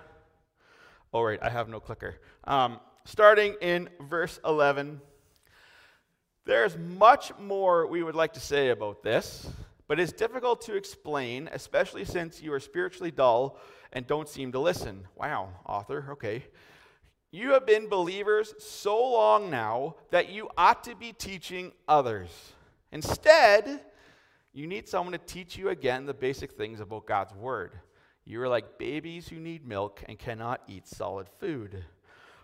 Oh, 1.13 1.23
right, 1.23 1.39
I 1.43 1.51
have 1.51 1.69
no 1.69 1.79
clicker. 1.79 2.21
Um, 2.45 2.81
starting 3.11 3.57
in 3.61 3.89
verse 4.09 4.39
11. 4.45 5.01
There's 6.45 6.79
much 6.79 7.33
more 7.41 7.89
we 7.89 8.05
would 8.05 8.15
like 8.15 8.35
to 8.35 8.41
say 8.41 8.69
about 8.69 9.03
this, 9.03 9.51
but 9.89 9.99
it's 9.99 10.13
difficult 10.13 10.61
to 10.67 10.77
explain, 10.77 11.51
especially 11.53 12.05
since 12.05 12.41
you 12.41 12.53
are 12.53 12.61
spiritually 12.61 13.11
dull 13.11 13.59
and 13.93 14.07
don't 14.07 14.29
seem 14.29 14.53
to 14.53 14.61
listen. 14.61 15.09
Wow, 15.17 15.49
author, 15.67 16.07
okay. 16.13 16.45
You 17.33 17.51
have 17.51 17.67
been 17.67 17.89
believers 17.89 18.55
so 18.61 18.97
long 18.97 19.51
now 19.51 19.97
that 20.13 20.29
you 20.29 20.49
ought 20.57 20.85
to 20.85 20.95
be 20.95 21.13
teaching 21.13 21.73
others. 21.89 22.31
Instead, 22.93 23.81
you 24.53 24.69
need 24.69 24.89
someone 24.89 25.13
to 25.13 25.19
teach 25.19 25.59
you 25.59 25.71
again 25.71 26.07
the 26.07 26.15
basic 26.15 26.53
things 26.53 26.79
about 26.79 27.07
God's 27.07 27.35
Word. 27.35 27.73
You 28.25 28.41
are 28.43 28.49
like 28.49 28.79
babies 28.79 29.29
who 29.29 29.41
need 29.41 29.67
milk 29.67 30.01
and 30.09 30.17
cannot 30.17 30.63
eat 30.69 30.87
solid 30.87 31.27
food. 31.41 31.85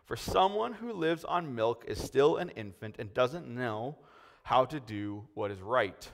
For 0.07 0.17
someone 0.17 0.73
who 0.73 0.93
lives 0.93 1.25
on 1.25 1.55
milk 1.57 1.85
is 1.89 2.03
still 2.03 2.37
an 2.37 2.51
infant 2.51 2.97
and 2.99 3.13
doesn't 3.13 3.49
know 3.49 3.99
how 4.45 4.65
to 4.67 4.79
do 4.79 5.25
what 5.35 5.51
is 5.51 5.61
right. 5.61 6.09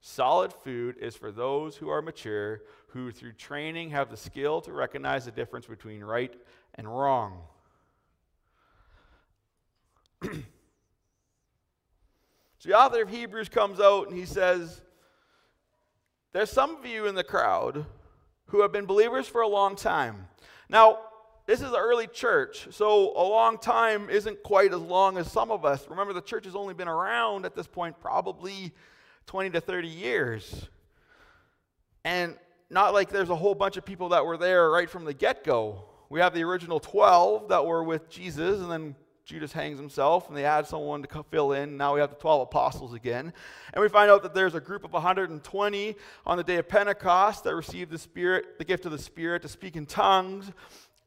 Solid 0.00 0.52
food 0.52 0.96
is 1.00 1.14
for 1.16 1.30
those 1.30 1.76
who 1.76 1.88
are 1.88 2.02
mature, 2.02 2.62
who 2.88 3.12
through 3.12 3.34
training 3.34 3.90
have 3.90 4.10
the 4.10 4.16
skill 4.16 4.60
to 4.62 4.72
recognize 4.72 5.24
the 5.24 5.30
difference 5.30 5.66
between 5.66 6.02
right 6.02 6.34
and 6.74 6.88
wrong. 6.88 7.42
so 10.22 10.30
the 12.64 12.76
author 12.76 13.02
of 13.02 13.08
Hebrews 13.08 13.48
comes 13.48 13.78
out 13.78 14.08
and 14.08 14.16
he 14.16 14.26
says, 14.26 14.82
There's 16.32 16.50
some 16.50 16.74
of 16.76 16.86
you 16.86 17.06
in 17.06 17.14
the 17.14 17.22
crowd 17.22 17.86
who 18.46 18.62
have 18.62 18.72
been 18.72 18.86
believers 18.86 19.28
for 19.28 19.42
a 19.42 19.48
long 19.48 19.76
time. 19.76 20.26
Now, 20.68 20.98
this 21.46 21.60
is 21.60 21.70
the 21.70 21.78
early 21.78 22.08
church, 22.08 22.66
so 22.72 23.12
a 23.16 23.22
long 23.22 23.58
time 23.58 24.10
isn't 24.10 24.42
quite 24.42 24.72
as 24.72 24.80
long 24.80 25.16
as 25.16 25.30
some 25.30 25.52
of 25.52 25.64
us. 25.64 25.88
Remember, 25.88 26.12
the 26.12 26.20
church 26.20 26.44
has 26.44 26.56
only 26.56 26.74
been 26.74 26.88
around 26.88 27.46
at 27.46 27.54
this 27.54 27.68
point 27.68 28.00
probably 28.00 28.72
20 29.26 29.50
to 29.50 29.60
30 29.60 29.88
years. 29.88 30.68
And 32.04 32.36
not 32.68 32.94
like 32.94 33.10
there's 33.10 33.30
a 33.30 33.36
whole 33.36 33.54
bunch 33.54 33.76
of 33.76 33.84
people 33.84 34.08
that 34.08 34.26
were 34.26 34.36
there 34.36 34.70
right 34.70 34.90
from 34.90 35.04
the 35.04 35.14
get 35.14 35.44
go. 35.44 35.84
We 36.08 36.20
have 36.20 36.34
the 36.34 36.42
original 36.42 36.80
12 36.80 37.48
that 37.48 37.64
were 37.64 37.84
with 37.84 38.08
Jesus, 38.08 38.60
and 38.60 38.70
then 38.70 38.96
Judas 39.24 39.52
hangs 39.52 39.78
himself, 39.78 40.28
and 40.28 40.36
they 40.36 40.44
add 40.44 40.68
someone 40.68 41.02
to 41.02 41.24
fill 41.30 41.52
in. 41.52 41.76
Now 41.76 41.94
we 41.94 42.00
have 42.00 42.10
the 42.10 42.16
12 42.16 42.42
apostles 42.42 42.94
again. 42.94 43.32
And 43.72 43.82
we 43.82 43.88
find 43.88 44.08
out 44.08 44.22
that 44.22 44.34
there's 44.34 44.54
a 44.54 44.60
group 44.60 44.84
of 44.84 44.92
120 44.92 45.96
on 46.24 46.36
the 46.36 46.44
day 46.44 46.56
of 46.56 46.68
Pentecost 46.68 47.42
that 47.44 47.54
received 47.54 47.90
the 47.90 47.98
Spirit, 47.98 48.58
the 48.58 48.64
gift 48.64 48.86
of 48.86 48.92
the 48.92 48.98
Spirit 48.98 49.42
to 49.42 49.48
speak 49.48 49.74
in 49.74 49.84
tongues. 49.84 50.52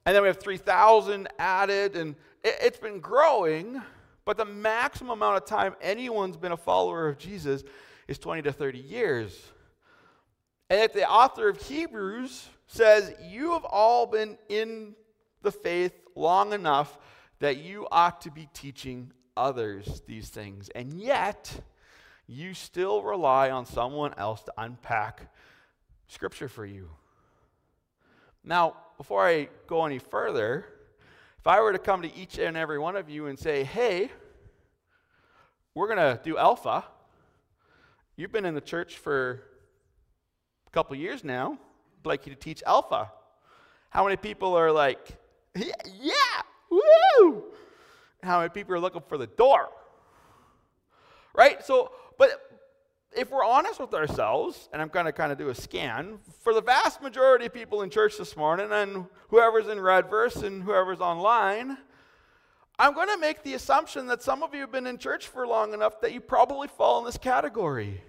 And 0.10 0.16
then 0.16 0.24
we 0.24 0.28
have 0.28 0.40
3,000 0.40 1.28
added, 1.38 1.96
and 1.96 2.16
it, 2.44 2.56
it's 2.64 2.80
been 2.80 3.00
growing, 3.00 3.80
but 4.26 4.38
the 4.38 4.46
maximum 4.46 5.12
amount 5.12 5.38
of 5.38 5.46
time 5.46 5.76
anyone's 5.82 6.36
been 6.36 6.52
a 6.52 6.58
follower 6.58 7.08
of 7.08 7.20
Jesus 7.20 7.64
is 8.08 8.18
20 8.18 8.42
to 8.42 8.52
30 8.52 8.80
years. 8.80 9.40
And 10.68 10.80
yet 10.80 10.94
the 10.94 11.08
author 11.08 11.48
of 11.48 11.62
Hebrews 11.62 12.50
says, 12.66 13.14
You 13.22 13.54
have 13.54 13.66
all 13.66 14.08
been 14.08 14.40
in 14.50 14.96
the 15.44 15.52
faith 15.52 15.94
long 16.16 16.54
enough 16.54 16.98
that 17.38 17.58
you 17.58 17.88
ought 17.92 18.22
to 18.22 18.32
be 18.32 18.50
teaching 18.52 19.14
others 19.38 20.02
these 20.08 20.30
things. 20.30 20.70
And 20.70 21.00
yet, 21.00 21.62
you 22.26 22.56
still 22.56 23.04
rely 23.04 23.52
on 23.52 23.68
someone 23.68 24.16
else 24.18 24.42
to 24.42 24.54
unpack 24.58 25.32
Scripture 26.08 26.48
for 26.48 26.66
you. 26.66 26.90
Now, 28.44 28.76
before 29.00 29.26
I 29.26 29.48
go 29.66 29.86
any 29.86 29.98
further, 29.98 30.66
if 31.38 31.48
I 31.48 31.62
were 31.62 31.72
to 31.72 31.80
come 31.80 32.02
to 32.02 32.14
each 32.14 32.38
and 32.38 32.58
every 32.58 32.78
one 32.78 32.98
of 32.98 33.10
you 33.10 33.28
and 33.28 33.40
say, 33.40 33.64
hey, 33.64 34.12
we're 35.74 35.88
going 35.88 36.00
to 36.00 36.20
do 36.22 36.38
Alpha, 36.38 36.84
you've 38.18 38.34
been 38.34 38.44
in 38.44 38.56
the 38.56 38.62
church 38.62 38.98
for 38.98 39.42
a 40.68 40.70
couple 40.72 40.98
years 40.98 41.24
now, 41.24 41.54
I'd 41.54 42.06
like 42.06 42.28
you 42.28 42.34
to 42.34 42.40
teach 42.40 42.62
Alpha. 42.68 43.10
How 43.90 44.04
many 44.04 44.18
people 44.18 44.54
are 44.56 44.70
like, 44.70 45.00
yeah, 45.56 46.42
Woo! 46.70 47.46
How 48.22 48.40
many 48.40 48.50
people 48.50 48.76
are 48.76 48.82
looking 48.82 49.04
for 49.08 49.18
the 49.18 49.28
door? 49.28 49.70
Right? 51.34 51.64
So, 51.64 51.94
but 52.18 52.32
if 53.16 53.32
we're 53.32 53.46
honest 53.46 53.80
with 53.80 53.94
ourselves, 53.94 54.70
and 54.72 54.82
I'm 54.82 54.90
going 54.90 55.06
to 55.06 55.12
kind 55.12 55.32
of 55.32 55.38
do 55.38 55.50
a 55.50 55.56
scan, 55.56 56.20
for 56.42 56.54
the 56.54 56.62
vast 56.62 57.02
majority 57.02 57.48
of 57.48 57.54
people 57.54 57.82
in 57.82 57.90
church 57.90 58.18
this 58.18 58.38
morning, 58.38 58.72
and 58.72 59.06
whoever's 59.30 59.68
in 59.68 59.80
Redvers 59.80 60.44
and 60.44 60.64
whoever's 60.64 61.00
online, 61.00 61.78
I'm 62.78 62.94
going 62.94 63.10
to 63.10 63.18
make 63.18 63.44
the 63.44 63.56
assumption 63.56 64.08
that 64.08 64.22
some 64.22 64.42
of 64.42 64.54
you 64.54 64.62
have 64.62 64.72
been 64.72 64.88
in 64.88 64.98
church 64.98 65.28
for 65.28 65.46
long 65.46 65.74
enough 65.74 66.00
that 66.02 66.14
you 66.14 66.22
probably 66.22 66.68
fall 66.68 67.00
in 67.00 67.06
this 67.06 67.18
category. 67.18 68.02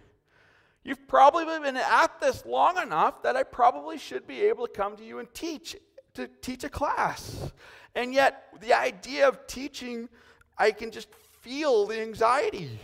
You've 0.84 1.08
probably 1.08 1.44
been 1.44 1.76
at 1.76 2.20
this 2.20 2.46
long 2.46 2.78
enough 2.78 3.22
that 3.22 3.36
I 3.36 3.42
probably 3.42 3.98
should 3.98 4.26
be 4.26 4.42
able 4.42 4.66
to 4.66 4.72
come 4.72 4.96
to 4.96 5.04
you 5.04 5.18
and 5.18 5.32
teach, 5.34 5.76
to 6.14 6.28
teach 6.40 6.64
a 6.64 6.68
class. 6.68 7.50
And 7.94 8.14
yet, 8.14 8.44
the 8.60 8.72
idea 8.72 9.26
of 9.26 9.46
teaching, 9.46 10.08
I 10.56 10.70
can 10.70 10.90
just 10.90 11.08
feel 11.40 11.86
the 11.86 12.00
anxiety. 12.00 12.78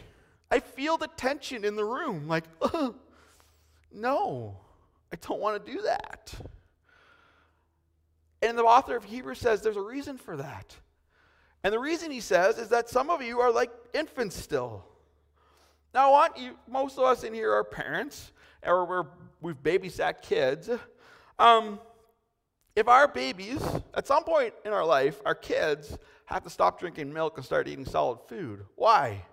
I 0.50 0.60
feel 0.60 0.96
the 0.96 1.08
tension 1.08 1.64
in 1.64 1.76
the 1.76 1.84
room. 1.84 2.28
Like, 2.28 2.44
uh, 2.60 2.90
no, 3.92 4.56
I 5.12 5.16
don't 5.16 5.40
want 5.40 5.64
to 5.64 5.72
do 5.72 5.82
that. 5.82 6.34
And 8.42 8.56
the 8.56 8.62
author 8.62 8.96
of 8.96 9.04
Hebrews 9.04 9.38
says 9.38 9.62
there's 9.62 9.76
a 9.76 9.82
reason 9.82 10.18
for 10.18 10.36
that. 10.36 10.76
And 11.64 11.72
the 11.72 11.78
reason 11.78 12.10
he 12.10 12.20
says 12.20 12.58
is 12.58 12.68
that 12.68 12.88
some 12.88 13.10
of 13.10 13.22
you 13.22 13.40
are 13.40 13.50
like 13.50 13.70
infants 13.92 14.36
still. 14.36 14.84
Now, 15.92 16.08
I 16.08 16.10
want 16.10 16.38
you, 16.38 16.56
most 16.68 16.98
of 16.98 17.04
us 17.04 17.24
in 17.24 17.32
here 17.32 17.52
are 17.52 17.64
parents, 17.64 18.30
or 18.62 18.84
we're, 18.84 19.06
we've 19.40 19.60
babysat 19.60 20.20
kids. 20.22 20.68
Um, 21.38 21.80
if 22.76 22.86
our 22.86 23.08
babies, 23.08 23.62
at 23.94 24.06
some 24.06 24.22
point 24.22 24.52
in 24.64 24.72
our 24.72 24.84
life, 24.84 25.20
our 25.24 25.34
kids 25.34 25.96
have 26.26 26.44
to 26.44 26.50
stop 26.50 26.78
drinking 26.78 27.12
milk 27.12 27.36
and 27.36 27.44
start 27.44 27.66
eating 27.66 27.86
solid 27.86 28.18
food. 28.28 28.66
Why? 28.74 29.24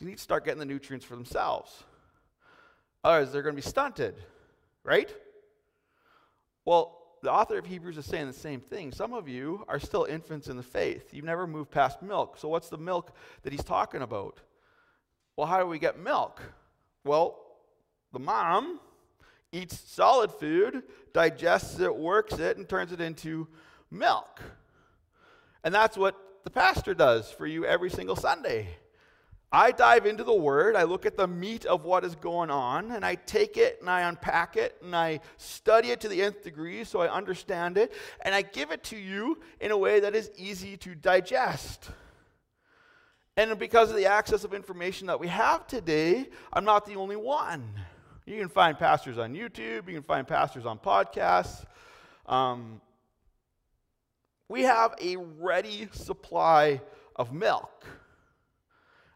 They 0.00 0.06
need 0.06 0.16
to 0.16 0.22
start 0.22 0.44
getting 0.44 0.58
the 0.58 0.64
nutrients 0.64 1.04
for 1.04 1.14
themselves. 1.14 1.84
Otherwise, 3.04 3.32
they're 3.32 3.42
going 3.42 3.54
to 3.54 3.62
be 3.62 3.68
stunted, 3.68 4.14
right? 4.82 5.14
Well, 6.64 6.96
the 7.22 7.30
author 7.30 7.58
of 7.58 7.66
Hebrews 7.66 7.98
is 7.98 8.06
saying 8.06 8.26
the 8.26 8.32
same 8.32 8.60
thing. 8.60 8.92
Some 8.92 9.12
of 9.12 9.28
you 9.28 9.64
are 9.68 9.78
still 9.78 10.04
infants 10.04 10.48
in 10.48 10.56
the 10.56 10.62
faith. 10.62 11.12
You've 11.12 11.24
never 11.24 11.46
moved 11.46 11.70
past 11.70 12.02
milk. 12.02 12.38
So, 12.38 12.48
what's 12.48 12.68
the 12.68 12.78
milk 12.78 13.14
that 13.42 13.52
he's 13.52 13.64
talking 13.64 14.00
about? 14.00 14.40
Well, 15.36 15.46
how 15.46 15.58
do 15.58 15.66
we 15.66 15.78
get 15.78 15.98
milk? 15.98 16.42
Well, 17.04 17.38
the 18.12 18.18
mom 18.18 18.80
eats 19.52 19.78
solid 19.90 20.30
food, 20.30 20.82
digests 21.12 21.78
it, 21.78 21.94
works 21.94 22.34
it, 22.34 22.56
and 22.56 22.68
turns 22.68 22.92
it 22.92 23.00
into 23.00 23.48
milk. 23.90 24.40
And 25.62 25.74
that's 25.74 25.96
what 25.96 26.16
the 26.44 26.50
pastor 26.50 26.94
does 26.94 27.30
for 27.30 27.46
you 27.46 27.66
every 27.66 27.90
single 27.90 28.16
Sunday. 28.16 28.68
I 29.52 29.72
dive 29.72 30.06
into 30.06 30.22
the 30.22 30.34
Word, 30.34 30.76
I 30.76 30.84
look 30.84 31.06
at 31.06 31.16
the 31.16 31.26
meat 31.26 31.64
of 31.64 31.84
what 31.84 32.04
is 32.04 32.14
going 32.14 32.50
on, 32.50 32.92
and 32.92 33.04
I 33.04 33.16
take 33.16 33.56
it 33.56 33.78
and 33.80 33.90
I 33.90 34.02
unpack 34.02 34.56
it 34.56 34.76
and 34.80 34.94
I 34.94 35.20
study 35.38 35.90
it 35.90 36.00
to 36.02 36.08
the 36.08 36.22
nth 36.22 36.44
degree 36.44 36.84
so 36.84 37.00
I 37.00 37.12
understand 37.12 37.76
it, 37.76 37.92
and 38.22 38.32
I 38.32 38.42
give 38.42 38.70
it 38.70 38.84
to 38.84 38.96
you 38.96 39.40
in 39.60 39.72
a 39.72 39.76
way 39.76 39.98
that 40.00 40.14
is 40.14 40.30
easy 40.36 40.76
to 40.78 40.94
digest. 40.94 41.90
And 43.36 43.58
because 43.58 43.90
of 43.90 43.96
the 43.96 44.06
access 44.06 44.44
of 44.44 44.54
information 44.54 45.08
that 45.08 45.18
we 45.18 45.26
have 45.28 45.66
today, 45.66 46.28
I'm 46.52 46.64
not 46.64 46.86
the 46.86 46.94
only 46.94 47.16
one. 47.16 47.64
You 48.26 48.38
can 48.38 48.48
find 48.48 48.78
pastors 48.78 49.18
on 49.18 49.34
YouTube, 49.34 49.88
you 49.88 49.94
can 49.94 50.02
find 50.02 50.28
pastors 50.28 50.64
on 50.64 50.78
podcasts. 50.78 51.64
Um, 52.26 52.80
we 54.48 54.62
have 54.62 54.94
a 55.00 55.16
ready 55.16 55.88
supply 55.92 56.80
of 57.16 57.32
milk. 57.32 57.84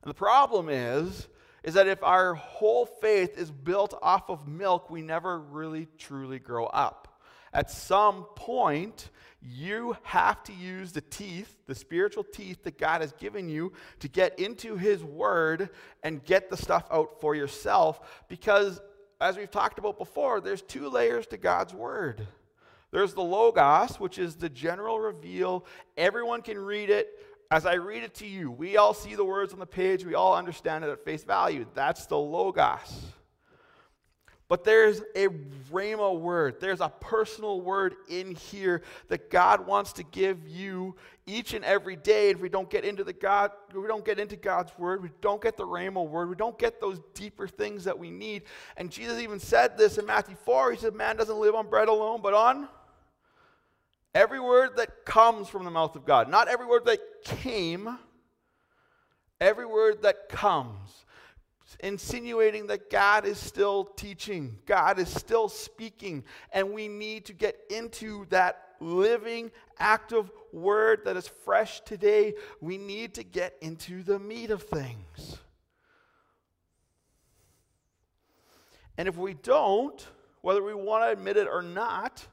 And 0.05 0.11
the 0.11 0.15
problem 0.15 0.69
is, 0.69 1.29
is 1.63 1.75
that 1.75 1.89
if 1.89 2.03
our 2.03 2.35
whole 2.35 2.85
faith 2.85 3.39
is 3.39 3.51
built 3.51 3.99
off 4.03 4.29
of 4.29 4.47
milk, 4.47 4.91
we 4.91 5.01
never 5.01 5.41
really 5.41 5.89
truly 5.97 6.39
grow 6.39 6.67
up. 6.67 7.23
At 7.55 7.71
some 7.71 8.25
point, 8.37 9.09
you 9.41 9.97
have 10.03 10.43
to 10.45 10.53
use 10.53 10.93
the 10.93 11.01
teeth, 11.01 11.57
the 11.67 11.75
spiritual 11.75 12.25
teeth 12.25 12.65
that 12.65 12.77
God 12.77 13.01
has 13.01 13.13
given 13.13 13.49
you, 13.49 13.73
to 14.01 14.09
get 14.09 14.39
into 14.39 14.77
His 14.77 15.03
Word 15.03 15.71
and 16.03 16.23
get 16.23 16.51
the 16.51 16.57
stuff 16.59 16.87
out 16.91 17.21
for 17.23 17.35
yourself. 17.35 18.25
Because, 18.29 18.83
as 19.23 19.39
we've 19.39 19.51
talked 19.51 19.79
about 19.79 19.97
before, 19.97 20.43
there's 20.43 20.63
two 20.63 20.91
layers 20.91 21.27
to 21.29 21.39
God's 21.39 21.73
Word. 21.73 22.27
There's 22.91 23.15
the 23.15 23.23
Logos, 23.23 23.99
which 23.99 24.19
is 24.19 24.37
the 24.37 24.51
general 24.51 25.01
reveal. 25.01 25.65
Everyone 25.97 26.43
can 26.43 26.59
read 26.59 26.91
it. 26.91 27.09
As 27.55 27.67
I 27.67 27.75
read 27.75 28.03
it 28.03 28.15
to 28.15 28.27
you, 28.27 28.51
we 28.51 28.79
all 28.79 28.93
see 28.93 29.15
the 29.15 29.25
words 29.25 29.53
on 29.53 29.61
the 29.61 29.65
page. 29.65 30.05
We 30.05 30.17
all 30.17 30.35
understand 30.35 30.83
it 30.83 30.91
at 30.91 31.05
face 31.05 31.23
value. 31.23 31.65
That's 31.73 32.05
the 32.07 32.19
Logos. 32.19 33.01
But 34.49 34.65
there's 34.65 35.03
a 35.15 35.29
rhema 35.71 36.19
word. 36.19 36.57
There's 36.59 36.81
a 36.81 36.89
personal 36.89 37.61
word 37.61 37.95
in 38.09 38.35
here 38.35 38.83
that 39.07 39.31
God 39.31 39.69
wants 39.69 39.93
to 39.93 40.03
give 40.03 40.49
you 40.49 40.97
each 41.27 41.55
and 41.55 41.65
every 41.65 41.95
day. 41.95 42.31
If 42.31 42.41
we 42.41 42.49
don't 42.49 42.69
get 42.69 42.85
into 42.85 43.05
the 43.05 43.13
God, 43.13 43.53
we 43.73 43.87
don't 43.87 44.05
get 44.05 44.19
into 44.19 44.35
God's 44.35 44.77
word, 44.77 45.01
we 45.01 45.11
don't 45.21 45.41
get 45.41 45.57
the 45.57 45.65
rhema 45.65 46.05
word, 46.05 46.31
we 46.31 46.35
don't 46.35 46.59
get 46.59 46.81
those 46.81 46.99
deeper 47.15 47.47
things 47.47 47.85
that 47.85 47.97
we 47.97 48.11
need. 48.11 48.43
And 48.77 48.91
Jesus 48.91 49.21
even 49.21 49.39
said 49.39 49.79
this 49.79 49.97
in 49.97 50.07
Matthew 50.07 50.35
4. 50.45 50.73
He 50.73 50.79
said, 50.79 50.97
Man 50.97 51.15
doesn't 51.15 51.39
live 51.39 51.55
on 51.55 51.71
bread 51.71 51.87
alone, 51.87 52.19
but 52.21 52.35
on 52.35 52.67
every 54.13 54.41
word 54.41 54.77
that 54.77 55.05
comes 55.05 55.49
from 55.49 55.65
the 55.65 55.71
mouth 55.71 55.95
of 55.95 56.05
God. 56.05 56.29
Not 56.29 56.49
every 56.49 56.67
word 56.67 56.85
that 56.87 56.99
came, 57.25 57.99
every 59.41 59.67
word 59.67 60.03
that 60.03 60.29
comes 60.29 61.05
insinuating 61.81 62.67
that 62.69 62.91
God 62.91 63.27
is 63.27 63.39
still 63.39 63.85
teaching, 63.85 64.59
God 64.67 64.99
is 64.99 65.09
still 65.09 65.49
speaking, 65.49 66.25
and 66.53 66.73
we 66.73 66.89
need 66.89 67.27
to 67.27 67.33
get 67.33 67.59
into 67.71 68.27
that 68.31 68.77
living, 68.81 69.51
active 69.79 70.31
word 70.53 71.01
that 71.05 71.17
is 71.17 71.29
fresh 71.29 71.81
today. 71.81 72.35
We 72.61 72.79
need 72.79 73.15
to 73.15 73.25
get 73.25 73.55
into 73.61 74.03
the 74.03 74.19
meat 74.19 74.51
of 74.51 74.63
things. 74.63 75.39
And 78.97 79.09
if 79.09 79.17
we 79.17 79.35
don't, 79.35 80.07
whether 80.43 80.63
we 80.63 80.75
want 80.75 81.05
to 81.05 81.11
admit 81.11 81.37
it 81.37 81.49
or 81.49 81.63
not, 81.63 82.27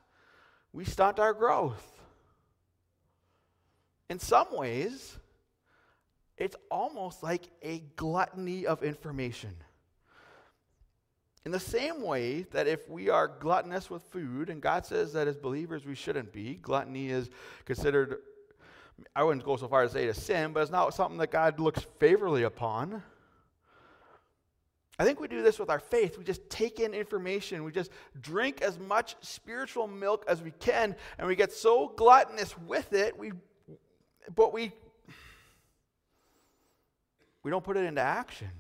we 0.73 0.85
stunt 0.85 1.19
our 1.19 1.33
growth. 1.33 2.00
In 4.11 4.19
some 4.19 4.47
ways, 4.51 5.17
it's 6.37 6.57
almost 6.69 7.23
like 7.23 7.43
a 7.61 7.79
gluttony 7.95 8.65
of 8.65 8.83
information. 8.83 9.55
In 11.45 11.53
the 11.53 11.61
same 11.61 12.03
way 12.03 12.41
that 12.51 12.67
if 12.67 12.89
we 12.89 13.07
are 13.07 13.29
gluttonous 13.29 13.89
with 13.89 14.03
food, 14.03 14.49
and 14.49 14.61
God 14.61 14.85
says 14.85 15.13
that 15.13 15.29
as 15.29 15.37
believers 15.37 15.85
we 15.85 15.95
shouldn't 15.95 16.33
be, 16.33 16.55
gluttony 16.55 17.09
is 17.09 17.29
considered, 17.63 18.17
I 19.15 19.23
wouldn't 19.23 19.45
go 19.45 19.55
so 19.55 19.69
far 19.69 19.83
as 19.83 19.93
to 19.93 19.99
say 19.99 20.07
a 20.09 20.13
sin, 20.13 20.51
but 20.51 20.59
it's 20.59 20.71
not 20.71 20.93
something 20.93 21.19
that 21.19 21.31
God 21.31 21.61
looks 21.61 21.87
favorably 21.97 22.43
upon. 22.43 23.01
I 24.99 25.05
think 25.05 25.21
we 25.21 25.29
do 25.29 25.41
this 25.41 25.57
with 25.57 25.69
our 25.69 25.79
faith. 25.79 26.17
We 26.17 26.25
just 26.25 26.49
take 26.49 26.81
in 26.81 26.93
information. 26.93 27.63
We 27.63 27.71
just 27.71 27.91
drink 28.19 28.61
as 28.61 28.77
much 28.77 29.15
spiritual 29.21 29.87
milk 29.87 30.25
as 30.27 30.41
we 30.41 30.51
can, 30.51 30.97
and 31.17 31.27
we 31.29 31.37
get 31.37 31.53
so 31.53 31.93
gluttonous 31.95 32.57
with 32.57 32.91
it, 32.91 33.17
we, 33.17 33.31
but 34.35 34.53
we 34.53 34.71
we 37.43 37.51
don't 37.51 37.63
put 37.63 37.77
it 37.77 37.85
into 37.85 38.01
action, 38.01 38.51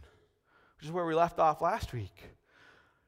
which 0.77 0.87
is 0.87 0.91
where 0.91 1.05
we 1.05 1.13
left 1.13 1.39
off 1.39 1.61
last 1.61 1.93
week. 1.93 2.15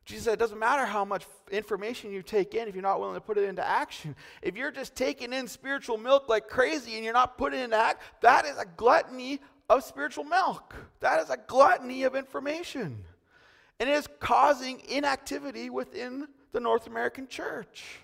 Jesus 0.05 0.25
said, 0.25 0.33
it 0.33 0.39
doesn't 0.39 0.59
matter 0.59 0.85
how 0.85 1.05
much 1.05 1.25
information 1.49 2.11
you 2.11 2.21
take 2.21 2.55
in 2.55 2.67
if 2.67 2.75
you're 2.75 2.81
not 2.81 2.99
willing 2.99 3.15
to 3.15 3.21
put 3.21 3.37
it 3.37 3.45
into 3.45 3.65
action. 3.65 4.15
If 4.41 4.57
you're 4.57 4.71
just 4.71 4.95
taking 4.95 5.31
in 5.31 5.47
spiritual 5.47 5.97
milk 5.97 6.27
like 6.27 6.49
crazy 6.49 6.95
and 6.95 7.05
you're 7.05 7.13
not 7.13 7.37
putting 7.37 7.61
it 7.61 7.63
into 7.63 7.77
act, 7.77 8.01
that 8.21 8.45
is 8.45 8.57
a 8.57 8.65
gluttony 8.65 9.39
of 9.69 9.83
spiritual 9.83 10.25
milk. 10.25 10.75
That 10.99 11.21
is 11.21 11.29
a 11.29 11.37
gluttony 11.47 12.03
of 12.03 12.15
information. 12.15 13.05
And 13.79 13.89
it 13.89 13.93
is 13.93 14.07
causing 14.19 14.81
inactivity 14.89 15.69
within 15.69 16.27
the 16.51 16.59
North 16.59 16.85
American 16.85 17.27
church. 17.27 17.99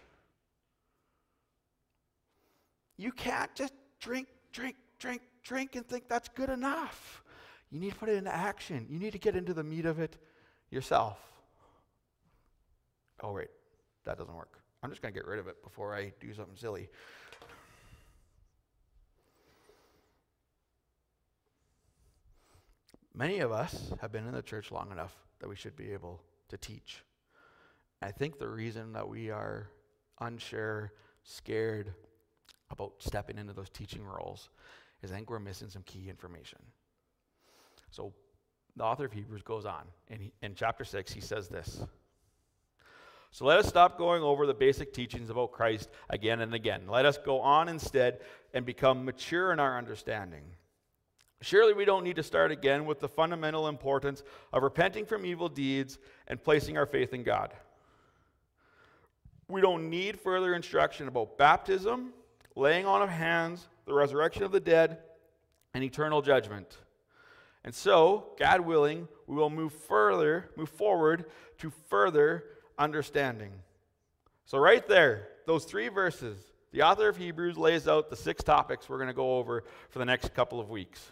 You 2.98 3.12
can't 3.12 3.54
just 3.56 3.74
drink, 4.00 4.28
drink, 4.52 4.76
drink, 5.00 5.22
drink 5.44 5.76
and 5.76 5.88
think 5.88 6.08
that's 6.08 6.30
good 6.30 6.50
enough. 6.50 7.24
You 7.72 7.80
need 7.80 7.92
to 7.92 7.96
put 7.96 8.10
it 8.10 8.16
into 8.16 8.34
action. 8.34 8.88
You 8.90 9.00
need 9.00 9.12
to 9.12 9.20
get 9.20 9.36
into 9.36 9.54
the 9.54 9.64
meat 9.64 9.86
of 9.86 10.00
it 10.00 10.18
yourself. 10.72 11.18
Oh, 13.22 13.34
wait, 13.34 13.50
that 14.06 14.18
doesn't 14.18 14.36
work. 14.36 14.60
I'm 14.82 14.90
just 14.90 15.02
going 15.02 15.14
to 15.14 15.20
get 15.20 15.28
rid 15.28 15.40
of 15.40 15.48
it 15.48 15.62
before 15.64 15.94
I 15.94 16.14
do 16.20 16.34
something 16.34 16.56
silly. 16.56 16.90
Many 23.14 23.40
of 23.40 23.52
us 23.52 23.92
have 24.00 24.12
been 24.12 24.26
in 24.26 24.34
the 24.34 24.42
church 24.42 24.72
long 24.72 24.92
enough 24.92 25.14
that 25.40 25.50
we 25.50 25.56
should 25.56 25.76
be 25.76 25.92
able 25.92 26.22
to 26.48 26.58
teach. 26.58 27.04
I 28.02 28.12
think 28.12 28.40
the 28.40 28.48
reason 28.48 28.94
that 28.94 29.10
we 29.10 29.30
are 29.30 29.70
unsure, 30.22 30.94
scared 31.24 31.94
about 32.72 32.94
stepping 33.00 33.38
into 33.38 33.54
those 33.54 33.70
teaching 33.70 34.04
roles 34.04 34.50
is 35.02 35.12
I 35.12 35.16
think 35.16 35.30
we're 35.30 35.40
missing 35.40 35.70
some 35.70 35.84
key 35.84 36.10
information. 36.10 36.60
So 37.92 38.14
the 38.76 38.84
author 38.84 39.06
of 39.06 39.14
Hebrews 39.14 39.42
goes 39.42 39.66
on, 39.66 39.84
and 40.10 40.22
he, 40.22 40.34
in 40.42 40.56
chapter 40.56 40.84
6, 40.84 41.12
he 41.12 41.22
says 41.22 41.48
this. 41.48 41.82
So 43.32 43.46
let 43.46 43.60
us 43.60 43.68
stop 43.68 43.98
going 43.98 44.24
over 44.24 44.48
the 44.48 44.54
basic 44.54 44.94
teachings 44.94 45.30
about 45.30 45.52
Christ 45.52 45.90
again 46.10 46.42
and 46.42 46.54
again. 46.54 46.84
Let 46.88 47.06
us 47.06 47.18
go 47.18 47.42
on 47.42 47.70
instead 47.70 48.22
and 48.54 48.66
become 48.66 49.06
mature 49.06 49.54
in 49.54 49.60
our 49.60 49.78
understanding. 49.78 50.44
Surely 51.42 51.74
we 51.74 51.86
don't 51.86 52.04
need 52.04 52.18
to 52.18 52.24
start 52.24 52.52
again 52.52 52.86
with 52.86 53.00
the 53.00 53.08
fundamental 53.08 53.68
importance 53.68 54.24
of 54.52 54.64
repenting 54.64 55.06
from 55.06 55.26
evil 55.26 55.48
deeds 55.48 55.98
and 56.28 56.44
placing 56.44 56.78
our 56.78 56.86
faith 56.86 57.14
in 57.14 57.24
God. 57.24 57.54
We 59.48 59.62
don't 59.62 59.90
need 59.90 60.20
further 60.20 60.54
instruction 60.54 61.08
about 61.08 61.38
baptism, 61.38 62.14
laying 62.56 62.86
on 62.86 63.02
of 63.02 63.10
hands, 63.10 63.68
the 63.86 63.94
resurrection 63.94 64.44
of 64.44 64.52
the 64.52 64.60
dead, 64.60 65.00
and 65.74 65.84
eternal 65.84 66.22
judgment. 66.22 66.78
And 67.64 67.76
so, 67.76 68.30
God 68.40 68.62
willing, 68.62 69.08
we 69.28 69.36
will 69.36 69.50
move 69.50 69.74
further, 69.74 70.50
move 70.56 70.70
forward 70.70 71.26
to 71.60 71.72
further 71.90 72.46
understanding. 72.78 73.52
So, 74.46 74.58
right 74.58 74.86
there, 74.88 75.28
those 75.46 75.66
three 75.66 75.90
verses, 75.90 76.38
the 76.72 76.84
author 76.84 77.10
of 77.10 77.18
Hebrews 77.18 77.58
lays 77.58 77.88
out 77.88 78.10
the 78.10 78.16
six 78.16 78.44
topics 78.44 78.88
we're 78.88 78.98
going 78.98 79.08
to 79.08 79.14
go 79.14 79.38
over 79.38 79.64
for 79.90 80.00
the 80.00 80.06
next 80.06 80.34
couple 80.34 80.60
of 80.60 80.70
weeks. 80.70 81.12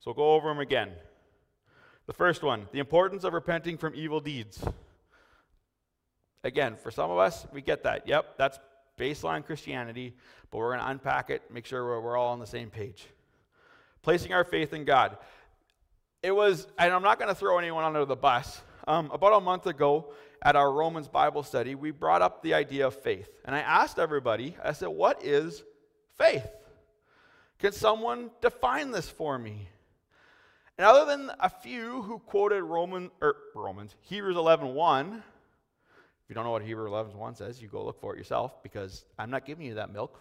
So, 0.00 0.12
go 0.12 0.32
over 0.32 0.48
them 0.48 0.58
again. 0.58 0.90
The 2.06 2.12
first 2.12 2.42
one, 2.42 2.66
the 2.72 2.78
importance 2.78 3.22
of 3.24 3.34
repenting 3.34 3.76
from 3.76 3.94
evil 3.94 4.20
deeds. 4.20 4.64
Again, 6.42 6.76
for 6.76 6.90
some 6.90 7.10
of 7.10 7.18
us, 7.18 7.46
we 7.52 7.60
get 7.60 7.82
that. 7.82 8.08
Yep, 8.08 8.38
that's 8.38 8.58
baseline 8.98 9.44
Christianity, 9.44 10.14
but 10.50 10.58
we're 10.58 10.74
going 10.74 10.80
to 10.80 10.90
unpack 10.90 11.30
it, 11.30 11.42
make 11.52 11.66
sure 11.66 11.84
we're, 11.84 12.00
we're 12.00 12.16
all 12.16 12.32
on 12.32 12.38
the 12.38 12.46
same 12.46 12.70
page 12.70 13.06
placing 14.02 14.32
our 14.32 14.44
faith 14.44 14.72
in 14.72 14.84
God. 14.84 15.16
It 16.22 16.32
was, 16.32 16.66
and 16.78 16.92
I'm 16.92 17.02
not 17.02 17.18
going 17.18 17.28
to 17.28 17.34
throw 17.34 17.58
anyone 17.58 17.84
under 17.84 18.04
the 18.04 18.16
bus. 18.16 18.60
Um, 18.86 19.10
about 19.10 19.34
a 19.34 19.40
month 19.40 19.66
ago 19.66 20.14
at 20.42 20.56
our 20.56 20.72
Romans 20.72 21.08
Bible 21.08 21.42
study, 21.42 21.74
we 21.74 21.90
brought 21.90 22.22
up 22.22 22.42
the 22.42 22.54
idea 22.54 22.86
of 22.86 22.94
faith. 22.94 23.28
And 23.44 23.54
I 23.54 23.60
asked 23.60 23.98
everybody, 23.98 24.56
I 24.64 24.72
said, 24.72 24.88
What 24.88 25.22
is 25.22 25.62
faith? 26.16 26.48
Can 27.58 27.72
someone 27.72 28.30
define 28.40 28.90
this 28.90 29.10
for 29.10 29.38
me? 29.38 29.68
And 30.78 30.86
other 30.86 31.04
than 31.04 31.30
a 31.40 31.50
few 31.50 32.02
who 32.02 32.18
quoted 32.20 32.62
Roman, 32.62 33.10
er, 33.20 33.36
Romans, 33.54 33.94
Hebrews 34.02 34.36
11 34.36 34.74
1, 34.74 35.22
if 36.28 36.32
you 36.32 36.34
don't 36.34 36.44
know 36.44 36.50
what 36.50 36.62
Hebrews 36.62 36.88
11 36.88 37.16
1 37.16 37.34
says, 37.36 37.62
you 37.62 37.68
go 37.68 37.82
look 37.82 37.98
for 38.02 38.14
it 38.14 38.18
yourself 38.18 38.62
because 38.62 39.06
I'm 39.18 39.30
not 39.30 39.46
giving 39.46 39.64
you 39.64 39.76
that 39.76 39.90
milk. 39.90 40.20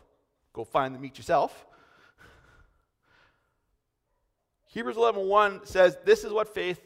Go 0.54 0.64
find 0.64 0.96
the 0.96 1.00
meat 1.00 1.18
yourself. 1.18 1.66
Hebrews 4.68 4.96
11:1 4.96 5.68
says 5.68 5.98
this 6.06 6.24
is 6.24 6.32
what 6.32 6.54
faith 6.54 6.80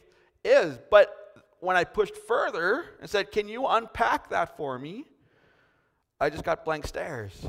is. 0.43 0.79
But 0.89 1.15
when 1.59 1.77
I 1.77 1.83
pushed 1.83 2.17
further 2.17 2.83
and 2.99 3.07
said, 3.07 3.31
"Can 3.31 3.47
you 3.47 3.67
unpack 3.67 4.31
that 4.31 4.57
for 4.57 4.79
me?" 4.79 5.05
I 6.19 6.31
just 6.31 6.43
got 6.43 6.65
blank 6.65 6.87
stares. 6.87 7.45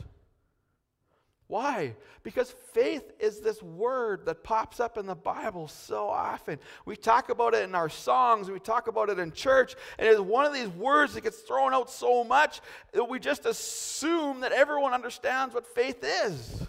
Why? 1.52 1.96
Because 2.22 2.54
faith 2.72 3.12
is 3.20 3.40
this 3.40 3.62
word 3.62 4.24
that 4.24 4.42
pops 4.42 4.80
up 4.80 4.96
in 4.96 5.04
the 5.04 5.14
Bible 5.14 5.68
so 5.68 6.08
often. 6.08 6.58
We 6.86 6.96
talk 6.96 7.28
about 7.28 7.52
it 7.52 7.62
in 7.64 7.74
our 7.74 7.90
songs, 7.90 8.50
we 8.50 8.58
talk 8.58 8.88
about 8.88 9.10
it 9.10 9.18
in 9.18 9.32
church, 9.32 9.74
and 9.98 10.08
it's 10.08 10.18
one 10.18 10.46
of 10.46 10.54
these 10.54 10.68
words 10.68 11.12
that 11.12 11.24
gets 11.24 11.40
thrown 11.40 11.74
out 11.74 11.90
so 11.90 12.24
much 12.24 12.62
that 12.94 13.04
we 13.04 13.18
just 13.18 13.44
assume 13.44 14.40
that 14.40 14.52
everyone 14.52 14.94
understands 14.94 15.54
what 15.54 15.66
faith 15.66 16.02
is. 16.02 16.62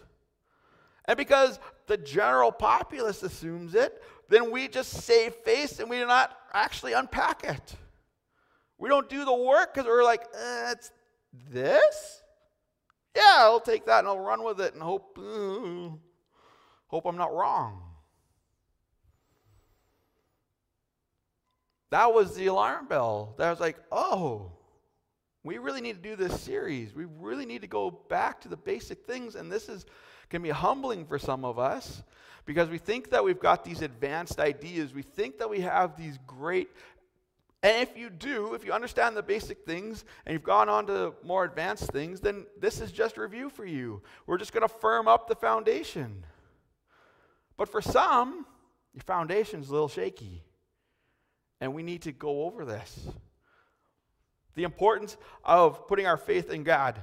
And 1.06 1.16
because 1.16 1.62
the 1.88 1.96
general 1.96 2.52
populace 2.52 3.24
assumes 3.24 3.76
it, 3.76 4.04
then 4.28 4.52
we 4.52 4.68
just 4.68 4.92
save 4.92 5.34
face 5.34 5.80
and 5.80 5.90
we 5.90 5.98
do 5.98 6.08
not 6.08 6.38
actually 6.52 6.92
unpack 6.92 7.46
it. 7.46 7.76
We 8.78 8.90
don't 8.90 9.08
do 9.08 9.24
the 9.24 9.34
work 9.34 9.76
because 9.76 9.88
we're 9.88 10.04
like, 10.04 10.24
uh, 10.24 10.72
it's 10.72 10.92
this? 11.50 12.23
Yeah, 13.16 13.38
I'll 13.40 13.60
take 13.60 13.86
that 13.86 14.00
and 14.00 14.08
I'll 14.08 14.20
run 14.20 14.44
with 14.44 14.60
it 14.60 14.74
and 14.74 14.82
hope, 14.82 15.18
uh, 15.20 15.96
hope 16.88 17.06
I'm 17.06 17.18
not 17.18 17.34
wrong. 17.34 17.82
That 21.92 22.12
was 22.12 22.36
the 22.36 22.48
alarm 22.48 22.88
bell. 22.88 23.36
That 23.38 23.52
was 23.52 23.60
like, 23.60 23.78
oh, 23.92 24.52
we 25.44 25.60
really 25.60 25.82
need 25.82 26.02
to 26.02 26.10
do 26.10 26.16
this 26.16 26.42
series. 26.42 26.96
We 26.96 27.06
really 27.20 27.46
need 27.46 27.62
to 27.62 27.68
go 27.68 27.92
back 27.92 28.42
to 28.42 28.48
the 28.48 28.58
basic 28.58 29.06
things. 29.06 29.36
And 29.36 29.52
this 29.52 29.70
is 29.70 29.86
can 30.34 30.42
be 30.42 30.50
humbling 30.50 31.06
for 31.06 31.20
some 31.20 31.46
of 31.46 31.60
us 31.60 32.02
because 32.46 32.68
we 32.68 32.80
think 32.80 33.12
that 33.12 33.24
we've 33.24 33.40
got 33.40 33.64
these 33.64 33.84
advanced 33.84 34.40
ideas. 34.40 34.92
We 34.92 35.04
think 35.04 35.38
that 35.38 35.50
we 35.50 35.60
have 35.60 35.96
these 35.96 36.18
great 36.26 36.70
and 37.64 37.82
if 37.82 37.98
you 37.98 38.10
do, 38.10 38.54
if 38.54 38.66
you 38.66 38.74
understand 38.74 39.16
the 39.16 39.24
basic 39.24 39.66
things 39.66 40.04
and 40.26 40.34
you've 40.34 40.44
gone 40.44 40.68
on 40.68 40.86
to 40.88 41.14
more 41.24 41.46
advanced 41.46 41.90
things, 41.92 42.20
then 42.20 42.46
this 42.60 42.82
is 42.82 42.92
just 42.92 43.18
review 43.18 43.50
for 43.50 43.66
you. 43.66 44.02
We're 44.28 44.38
just 44.38 44.52
going 44.52 44.68
to 44.68 44.74
firm 44.74 45.08
up 45.08 45.30
the 45.30 45.36
foundation. 45.36 46.26
But 47.56 47.70
for 47.70 47.82
some, 47.82 48.46
your 48.94 49.04
foundation's 49.04 49.70
a 49.70 49.72
little 49.72 49.88
shaky. 49.88 50.44
And 51.62 51.74
we 51.74 51.84
need 51.84 52.02
to 52.02 52.12
go 52.12 52.44
over 52.44 52.66
this. 52.66 53.08
The 54.56 54.64
importance 54.64 55.16
of 55.46 55.88
putting 55.88 56.06
our 56.06 56.18
faith 56.18 56.52
in 56.52 56.64
God. 56.64 57.00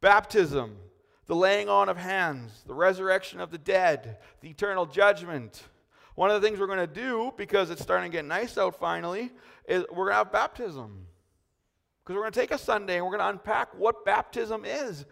Baptism, 0.00 0.78
the 1.26 1.36
laying 1.36 1.68
on 1.68 1.88
of 1.88 1.96
hands, 1.96 2.64
the 2.66 2.74
resurrection 2.74 3.40
of 3.40 3.52
the 3.52 3.58
dead, 3.58 4.18
the 4.40 4.50
eternal 4.50 4.84
judgment 4.84 5.62
one 6.16 6.30
of 6.30 6.40
the 6.40 6.46
things 6.46 6.58
we're 6.58 6.66
going 6.66 6.78
to 6.78 6.86
do, 6.86 7.32
because 7.36 7.70
it's 7.70 7.82
starting 7.82 8.10
to 8.10 8.16
get 8.16 8.24
nice 8.24 8.58
out 8.58 8.74
finally, 8.80 9.30
is 9.68 9.84
we're 9.90 10.06
going 10.06 10.12
to 10.12 10.16
have 10.16 10.32
baptism. 10.32 11.06
Because 12.02 12.16
we're 12.16 12.22
going 12.22 12.32
to 12.32 12.40
take 12.40 12.50
a 12.50 12.58
Sunday 12.58 12.96
and 12.96 13.04
we're 13.04 13.16
going 13.16 13.20
to 13.20 13.28
unpack 13.28 13.78
what 13.78 14.04
baptism 14.04 14.64
is. 14.64 15.04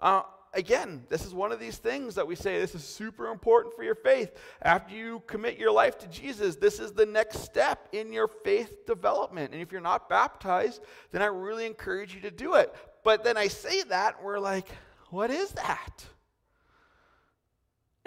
Uh, 0.00 0.22
again, 0.54 1.04
this 1.10 1.26
is 1.26 1.34
one 1.34 1.52
of 1.52 1.60
these 1.60 1.76
things 1.76 2.14
that 2.14 2.26
we 2.26 2.34
say 2.34 2.58
this 2.58 2.74
is 2.74 2.82
super 2.82 3.30
important 3.30 3.74
for 3.74 3.84
your 3.84 3.94
faith. 3.94 4.30
After 4.62 4.94
you 4.94 5.22
commit 5.26 5.58
your 5.58 5.70
life 5.70 5.98
to 5.98 6.06
Jesus, 6.08 6.56
this 6.56 6.80
is 6.80 6.92
the 6.92 7.06
next 7.06 7.40
step 7.40 7.88
in 7.92 8.12
your 8.12 8.28
faith 8.28 8.86
development. 8.86 9.52
And 9.52 9.60
if 9.60 9.70
you're 9.70 9.80
not 9.80 10.08
baptized, 10.08 10.82
then 11.12 11.20
I 11.20 11.26
really 11.26 11.66
encourage 11.66 12.14
you 12.14 12.20
to 12.22 12.30
do 12.30 12.54
it. 12.54 12.74
But 13.04 13.22
then 13.22 13.36
I 13.36 13.48
say 13.48 13.82
that, 13.84 14.22
we're 14.22 14.38
like, 14.38 14.66
what 15.10 15.30
is 15.30 15.50
that? 15.50 16.04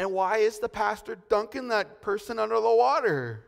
And 0.02 0.14
why 0.14 0.38
is 0.38 0.58
the 0.58 0.68
pastor 0.68 1.16
dunking 1.30 1.68
that 1.68 2.02
person 2.02 2.40
under 2.40 2.56
the 2.60 2.76
water? 2.76 3.46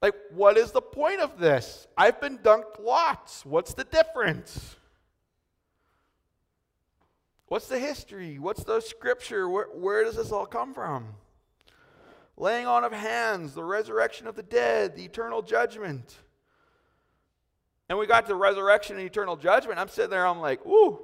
Like, 0.00 0.14
what 0.30 0.56
is 0.56 0.70
the 0.70 0.80
point 0.80 1.20
of 1.20 1.38
this? 1.38 1.86
I've 1.94 2.22
been 2.22 2.38
dunked 2.38 2.82
lots. 2.82 3.44
What's 3.44 3.74
the 3.74 3.84
difference? 3.84 4.76
What's 7.48 7.68
the 7.68 7.78
history? 7.78 8.38
What's 8.38 8.64
the 8.64 8.80
scripture? 8.80 9.46
Where, 9.46 9.66
where 9.74 10.04
does 10.04 10.16
this 10.16 10.32
all 10.32 10.46
come 10.46 10.72
from? 10.72 11.08
Laying 12.38 12.66
on 12.66 12.82
of 12.84 12.92
hands, 12.92 13.52
the 13.52 13.62
resurrection 13.62 14.26
of 14.26 14.36
the 14.36 14.42
dead, 14.42 14.96
the 14.96 15.04
eternal 15.04 15.42
judgment. 15.42 16.14
And 17.90 17.98
we 17.98 18.06
got 18.06 18.24
to 18.28 18.34
resurrection 18.34 18.96
and 18.96 19.04
eternal 19.04 19.36
judgment. 19.36 19.78
I'm 19.78 19.88
sitting 19.88 20.12
there, 20.12 20.26
I'm 20.26 20.40
like, 20.40 20.64
ooh, 20.64 20.98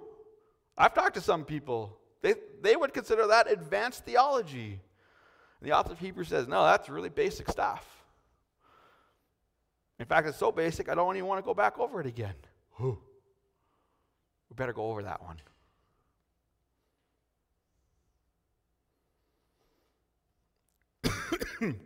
I've 0.78 0.94
talked 0.94 1.16
to 1.16 1.20
some 1.20 1.44
people. 1.44 1.98
They, 2.26 2.34
they 2.60 2.74
would 2.74 2.92
consider 2.92 3.28
that 3.28 3.48
advanced 3.48 4.04
theology. 4.04 4.80
And 5.60 5.70
the 5.70 5.70
author 5.72 5.92
of 5.92 6.00
Hebrews 6.00 6.26
says, 6.26 6.48
no, 6.48 6.64
that's 6.64 6.88
really 6.88 7.08
basic 7.08 7.48
stuff. 7.48 7.86
In 10.00 10.06
fact, 10.06 10.26
it's 10.26 10.36
so 10.36 10.50
basic, 10.50 10.88
I 10.88 10.96
don't 10.96 11.16
even 11.16 11.28
want 11.28 11.38
to 11.38 11.46
go 11.46 11.54
back 11.54 11.78
over 11.78 12.00
it 12.00 12.06
again. 12.08 12.34
We 12.80 12.96
better 14.56 14.72
go 14.72 14.90
over 14.90 15.04
that 15.04 15.22
one. 15.22 15.36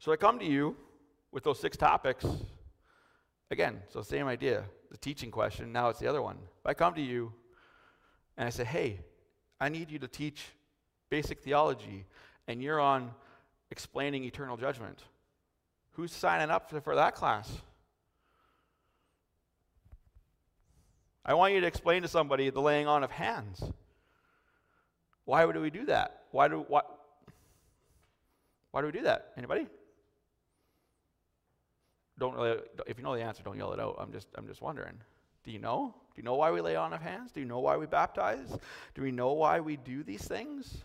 so 0.00 0.10
I 0.10 0.16
come 0.16 0.40
to 0.40 0.44
you 0.44 0.76
with 1.30 1.44
those 1.44 1.60
six 1.60 1.76
topics. 1.76 2.26
Again, 3.52 3.80
so 3.88 4.02
same 4.02 4.26
idea 4.26 4.64
the 4.90 4.96
teaching 4.96 5.30
question. 5.30 5.72
Now 5.72 5.88
it's 5.88 5.98
the 5.98 6.08
other 6.08 6.22
one. 6.22 6.36
If 6.58 6.66
I 6.66 6.74
come 6.74 6.94
to 6.94 7.00
you 7.00 7.32
and 8.36 8.46
I 8.46 8.50
say, 8.50 8.64
hey, 8.64 9.00
I 9.60 9.68
need 9.68 9.90
you 9.90 9.98
to 9.98 10.08
teach 10.08 10.46
basic 11.10 11.40
theology, 11.40 12.06
and 12.48 12.62
you're 12.62 12.80
on 12.80 13.10
explaining 13.70 14.24
eternal 14.24 14.56
judgment, 14.56 15.04
who's 15.92 16.12
signing 16.12 16.50
up 16.50 16.70
for 16.70 16.94
that 16.94 17.14
class? 17.14 17.50
I 21.24 21.34
want 21.34 21.52
you 21.52 21.60
to 21.60 21.66
explain 21.66 22.02
to 22.02 22.08
somebody 22.08 22.48
the 22.50 22.60
laying 22.60 22.86
on 22.86 23.04
of 23.04 23.10
hands. 23.10 23.62
Why 25.24 25.44
would 25.44 25.56
we 25.56 25.70
do 25.70 25.84
that? 25.86 26.22
Why 26.30 26.48
do 26.48 26.64
why, 26.66 26.80
why 28.70 28.80
do 28.80 28.86
we 28.86 28.92
do 28.92 29.02
that? 29.02 29.32
Anybody? 29.36 29.66
Don't 32.20 32.36
really, 32.36 32.58
if 32.86 32.98
you 32.98 33.02
know 33.02 33.16
the 33.16 33.22
answer, 33.22 33.42
don't 33.42 33.56
yell 33.56 33.72
it 33.72 33.80
out. 33.80 33.96
I'm 33.98 34.12
just, 34.12 34.28
I'm 34.36 34.46
just 34.46 34.60
wondering. 34.62 34.94
Do 35.42 35.50
you 35.50 35.58
know? 35.58 35.94
Do 36.14 36.20
you 36.20 36.22
know 36.22 36.34
why 36.34 36.50
we 36.50 36.60
lay 36.60 36.76
on 36.76 36.92
of 36.92 37.00
hands? 37.00 37.32
Do 37.32 37.40
you 37.40 37.46
know 37.46 37.60
why 37.60 37.78
we 37.78 37.86
baptize? 37.86 38.56
Do 38.94 39.02
we 39.02 39.10
know 39.10 39.32
why 39.32 39.60
we 39.60 39.76
do 39.76 40.02
these 40.02 40.22
things? 40.22 40.84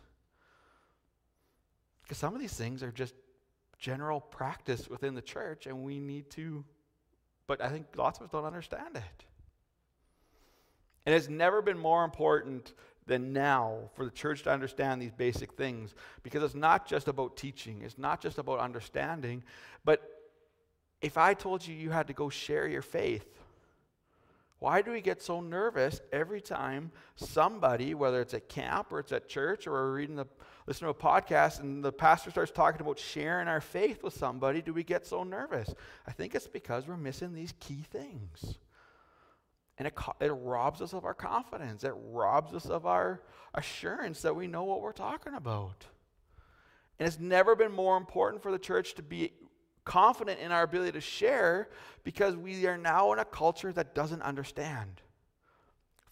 Because 2.01 2.17
some 2.17 2.33
of 2.33 2.39
these 2.39 2.53
things 2.53 2.81
are 2.81 2.91
just 2.91 3.13
general 3.77 4.21
practice 4.21 4.89
within 4.89 5.13
the 5.13 5.21
church, 5.21 5.67
and 5.67 5.83
we 5.83 5.99
need 5.99 6.29
to, 6.31 6.63
but 7.47 7.61
I 7.61 7.67
think 7.67 7.87
lots 7.97 8.19
of 8.19 8.25
us 8.25 8.31
don't 8.31 8.45
understand 8.45 8.95
it. 8.95 9.25
And 11.05 11.13
it's 11.13 11.29
never 11.29 11.61
been 11.61 11.77
more 11.77 12.05
important 12.05 12.73
than 13.05 13.33
now 13.33 13.89
for 13.93 14.05
the 14.05 14.11
church 14.11 14.43
to 14.43 14.51
understand 14.51 15.01
these 15.01 15.11
basic 15.11 15.53
things 15.53 15.93
because 16.23 16.41
it's 16.41 16.55
not 16.55 16.87
just 16.87 17.07
about 17.07 17.37
teaching, 17.37 17.81
it's 17.83 17.97
not 17.97 18.21
just 18.21 18.37
about 18.37 18.59
understanding, 18.59 19.43
but 19.83 20.14
if 21.05 21.19
I 21.19 21.35
told 21.35 21.65
you 21.67 21.75
you 21.75 21.91
had 21.91 22.07
to 22.07 22.13
go 22.13 22.29
share 22.29 22.67
your 22.67 22.81
faith, 22.81 23.27
why 24.57 24.81
do 24.81 24.91
we 24.91 25.01
get 25.01 25.21
so 25.21 25.39
nervous 25.39 26.01
every 26.11 26.41
time 26.41 26.91
somebody, 27.15 27.93
whether 27.93 28.21
it's 28.21 28.33
at 28.33 28.49
camp 28.49 28.91
or 28.91 28.97
it's 28.97 29.11
at 29.11 29.29
church 29.29 29.67
or 29.67 29.73
we're 29.73 29.93
reading 29.93 30.15
the 30.15 30.25
listening 30.65 30.91
to 30.91 30.99
a 30.99 31.01
podcast 31.03 31.59
and 31.59 31.85
the 31.85 31.91
pastor 31.91 32.31
starts 32.31 32.51
talking 32.51 32.81
about 32.81 32.97
sharing 32.97 33.47
our 33.47 33.61
faith 33.61 34.01
with 34.01 34.15
somebody, 34.15 34.63
do 34.63 34.73
we 34.73 34.83
get 34.83 35.05
so 35.05 35.23
nervous? 35.23 35.71
I 36.07 36.11
think 36.11 36.33
it's 36.33 36.47
because 36.47 36.87
we're 36.87 36.97
missing 36.97 37.35
these 37.35 37.53
key 37.59 37.85
things. 37.91 38.57
And 39.77 39.87
it, 39.87 39.93
it 40.21 40.31
robs 40.31 40.81
us 40.81 40.93
of 40.93 41.05
our 41.05 41.13
confidence. 41.13 41.83
It 41.83 41.93
robs 41.95 42.55
us 42.55 42.65
of 42.65 42.87
our 42.87 43.21
assurance 43.53 44.23
that 44.23 44.35
we 44.35 44.47
know 44.47 44.63
what 44.63 44.81
we're 44.81 44.91
talking 44.91 45.35
about. 45.35 45.85
And 46.97 47.07
it's 47.07 47.19
never 47.19 47.55
been 47.55 47.73
more 47.73 47.95
important 47.95 48.41
for 48.41 48.51
the 48.51 48.57
church 48.57 48.95
to 48.95 49.03
be 49.03 49.33
confident 49.85 50.39
in 50.39 50.51
our 50.51 50.63
ability 50.63 50.91
to 50.93 51.01
share 51.01 51.69
because 52.03 52.35
we 52.35 52.65
are 52.67 52.77
now 52.77 53.13
in 53.13 53.19
a 53.19 53.25
culture 53.25 53.71
that 53.71 53.95
doesn't 53.95 54.21
understand. 54.21 55.01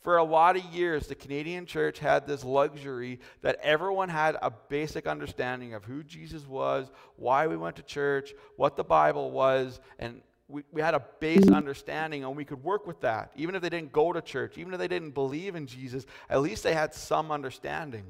For 0.02 0.18
a 0.18 0.24
lot 0.24 0.58
of 0.58 0.66
years, 0.66 1.08
the 1.08 1.16
Canadian 1.16 1.66
church 1.66 1.98
had 1.98 2.28
this 2.28 2.44
luxury 2.44 3.20
that 3.42 3.58
everyone 3.64 4.10
had 4.10 4.38
a 4.42 4.52
basic 4.52 5.08
understanding 5.08 5.74
of 5.74 5.86
who 5.86 6.04
Jesus 6.04 6.46
was, 6.46 6.92
why 7.16 7.48
we 7.48 7.56
went 7.56 7.78
to 7.78 7.84
church, 7.84 8.34
what 8.58 8.76
the 8.76 8.84
Bible 8.84 9.32
was, 9.32 9.80
and 10.00 10.22
we, 10.50 10.64
we 10.74 10.82
had 10.82 10.94
a 10.94 11.04
base 11.22 11.48
understanding 11.48 12.26
and 12.26 12.36
we 12.36 12.44
could 12.44 12.62
work 12.64 12.86
with 12.86 13.00
that. 13.02 13.32
Even 13.38 13.56
if 13.56 13.62
they 13.62 13.70
didn't 13.70 13.94
go 13.94 14.12
to 14.12 14.22
church, 14.22 14.58
even 14.58 14.74
if 14.74 14.80
they 14.80 14.90
didn't 14.90 15.12
believe 15.12 15.56
in 15.56 15.68
Jesus, 15.68 16.06
at 16.30 16.42
least 16.42 16.64
they 16.64 16.74
had 16.74 16.94
some 16.94 17.32
understanding. 17.32 18.04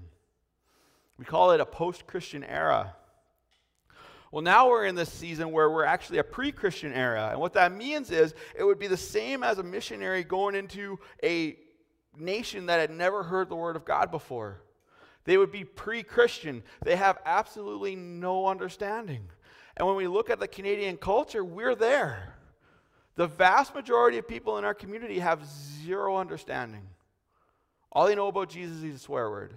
We 1.19 1.26
call 1.26 1.52
it 1.52 1.62
a 1.62 1.65
post 1.65 2.08
Christian 2.08 2.43
era. 2.43 2.95
Well, 4.34 4.41
now 4.41 4.67
we're 4.67 4.88
in 4.88 4.96
this 4.96 5.13
season 5.13 5.52
where 5.52 5.69
we're 5.69 5.86
actually 5.86 6.17
a 6.17 6.24
pre 6.24 6.52
Christian 6.52 6.91
era. 6.91 7.30
And 7.30 7.39
what 7.39 7.54
that 7.54 7.72
means 7.72 8.10
is 8.10 8.34
it 8.58 8.63
would 8.63 8.80
be 8.80 8.88
the 8.88 8.98
same 8.98 9.43
as 9.43 9.60
a 9.60 9.63
missionary 9.63 10.24
going 10.24 10.56
into 10.56 10.98
a 11.24 11.56
nation 12.17 12.65
that 12.65 12.80
had 12.80 12.89
never 12.89 13.22
heard 13.22 13.48
the 13.48 13.56
word 13.56 13.76
of 13.76 13.86
God 13.86 14.10
before. 14.10 14.63
They 15.26 15.38
would 15.38 15.52
be 15.52 15.63
pre 15.63 16.02
Christian, 16.02 16.63
they 16.82 16.96
have 16.96 17.19
absolutely 17.28 17.96
no 17.96 18.48
understanding. 18.48 19.30
And 19.78 19.88
when 19.88 19.98
we 19.98 20.08
look 20.08 20.32
at 20.32 20.39
the 20.39 20.48
Canadian 20.48 20.98
culture, 20.98 21.46
we're 21.46 21.76
there. 21.76 22.34
The 23.13 23.28
vast 23.28 23.76
majority 23.76 24.17
of 24.17 24.28
people 24.28 24.58
in 24.58 24.65
our 24.65 24.74
community 24.74 25.19
have 25.19 25.46
zero 25.46 26.17
understanding. 26.17 26.88
All 27.91 28.08
they 28.08 28.15
know 28.15 28.30
about 28.30 28.50
Jesus 28.50 28.82
is 28.82 28.96
a 28.96 29.00
swear 29.00 29.30
word. 29.30 29.54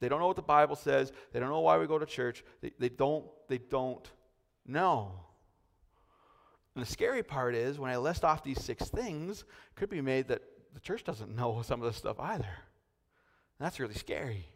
They 0.00 0.08
don't 0.08 0.20
know 0.20 0.26
what 0.26 0.36
the 0.36 0.42
Bible 0.42 0.76
says. 0.76 1.12
They 1.32 1.40
don't 1.40 1.48
know 1.48 1.60
why 1.60 1.78
we 1.78 1.86
go 1.86 1.98
to 1.98 2.06
church. 2.06 2.44
They, 2.60 2.72
they, 2.78 2.88
don't, 2.88 3.24
they 3.48 3.58
don't 3.58 4.10
know. 4.66 5.12
And 6.74 6.84
the 6.84 6.90
scary 6.90 7.22
part 7.22 7.54
is 7.54 7.78
when 7.78 7.90
I 7.90 7.96
list 7.96 8.24
off 8.24 8.44
these 8.44 8.62
six 8.62 8.88
things, 8.88 9.40
it 9.40 9.76
could 9.76 9.88
be 9.88 10.02
made 10.02 10.28
that 10.28 10.42
the 10.74 10.80
church 10.80 11.04
doesn't 11.04 11.34
know 11.34 11.62
some 11.64 11.80
of 11.80 11.86
this 11.86 11.96
stuff 11.96 12.20
either. 12.20 12.48
That's 13.58 13.80
really 13.80 13.94
scary. 13.94 14.46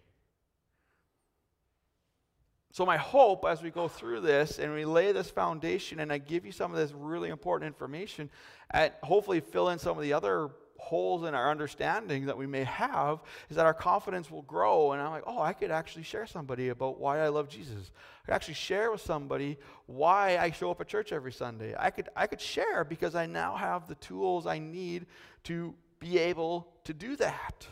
So, 2.72 2.86
my 2.86 2.98
hope 2.98 3.44
as 3.48 3.62
we 3.62 3.70
go 3.70 3.88
through 3.88 4.20
this 4.20 4.60
and 4.60 4.72
we 4.72 4.84
lay 4.84 5.10
this 5.10 5.28
foundation, 5.28 5.98
and 5.98 6.12
I 6.12 6.18
give 6.18 6.46
you 6.46 6.52
some 6.52 6.70
of 6.70 6.76
this 6.76 6.92
really 6.92 7.28
important 7.28 7.66
information, 7.66 8.30
and 8.70 8.92
hopefully 9.02 9.40
fill 9.40 9.70
in 9.70 9.78
some 9.80 9.96
of 9.96 10.04
the 10.04 10.12
other 10.12 10.50
holes 10.80 11.24
in 11.24 11.34
our 11.34 11.50
understanding 11.50 12.26
that 12.26 12.36
we 12.36 12.46
may 12.46 12.64
have 12.64 13.22
is 13.48 13.56
that 13.56 13.66
our 13.66 13.74
confidence 13.74 14.30
will 14.30 14.42
grow. 14.42 14.92
And 14.92 15.00
I'm 15.00 15.10
like, 15.10 15.24
oh, 15.26 15.40
I 15.40 15.52
could 15.52 15.70
actually 15.70 16.02
share 16.02 16.26
somebody 16.26 16.70
about 16.70 16.98
why 16.98 17.20
I 17.20 17.28
love 17.28 17.48
Jesus. 17.48 17.90
I 18.22 18.26
could 18.26 18.34
actually 18.34 18.54
share 18.54 18.90
with 18.90 19.00
somebody 19.00 19.58
why 19.86 20.38
I 20.38 20.50
show 20.50 20.70
up 20.70 20.80
at 20.80 20.88
church 20.88 21.12
every 21.12 21.32
Sunday. 21.32 21.74
I 21.78 21.90
could, 21.90 22.08
I 22.16 22.26
could 22.26 22.40
share 22.40 22.84
because 22.84 23.14
I 23.14 23.26
now 23.26 23.56
have 23.56 23.86
the 23.86 23.94
tools 23.96 24.46
I 24.46 24.58
need 24.58 25.06
to 25.44 25.74
be 25.98 26.18
able 26.18 26.72
to 26.84 26.94
do 26.94 27.16
that. 27.16 27.66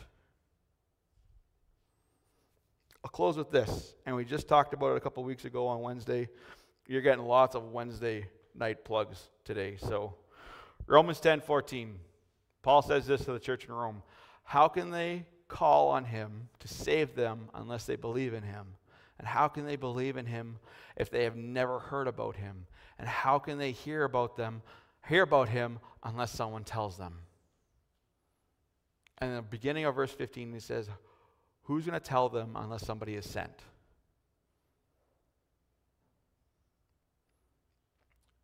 I'll 3.03 3.11
close 3.11 3.37
with 3.37 3.49
this. 3.49 3.95
And 4.05 4.15
we 4.15 4.25
just 4.25 4.47
talked 4.47 4.73
about 4.73 4.91
it 4.91 4.97
a 4.97 4.99
couple 4.99 5.23
weeks 5.23 5.45
ago 5.45 5.67
on 5.67 5.81
Wednesday. 5.81 6.29
You're 6.87 7.01
getting 7.01 7.25
lots 7.25 7.55
of 7.55 7.71
Wednesday 7.71 8.27
night 8.55 8.83
plugs 8.83 9.29
today. 9.45 9.77
So, 9.79 10.15
Romans 10.85 11.19
10 11.19 11.41
14. 11.41 11.95
Paul 12.61 12.81
says 12.81 13.07
this 13.07 13.25
to 13.25 13.33
the 13.33 13.39
church 13.39 13.65
in 13.65 13.73
Rome 13.73 14.03
How 14.43 14.67
can 14.67 14.91
they 14.91 15.25
call 15.47 15.89
on 15.89 16.05
him 16.05 16.49
to 16.59 16.67
save 16.67 17.15
them 17.15 17.49
unless 17.53 17.85
they 17.85 17.95
believe 17.95 18.33
in 18.33 18.43
him? 18.43 18.67
And 19.17 19.27
how 19.27 19.47
can 19.47 19.65
they 19.65 19.75
believe 19.75 20.15
in 20.15 20.25
him 20.25 20.59
if 20.95 21.09
they 21.09 21.25
have 21.25 21.35
never 21.35 21.79
heard 21.79 22.07
about 22.07 22.35
him? 22.35 22.65
And 22.97 23.07
how 23.07 23.39
can 23.39 23.57
they 23.57 23.71
hear 23.71 24.03
about 24.03 24.37
them, 24.37 24.61
hear 25.07 25.23
about 25.23 25.49
him 25.49 25.79
unless 26.03 26.31
someone 26.31 26.63
tells 26.63 26.97
them? 26.97 27.15
And 29.17 29.31
in 29.31 29.35
the 29.35 29.41
beginning 29.41 29.85
of 29.85 29.95
verse 29.95 30.11
15, 30.11 30.53
he 30.53 30.59
says, 30.59 30.89
Who's 31.63 31.85
going 31.85 31.99
to 31.99 32.05
tell 32.05 32.29
them 32.29 32.55
unless 32.55 32.85
somebody 32.85 33.15
is 33.15 33.29
sent? 33.29 33.51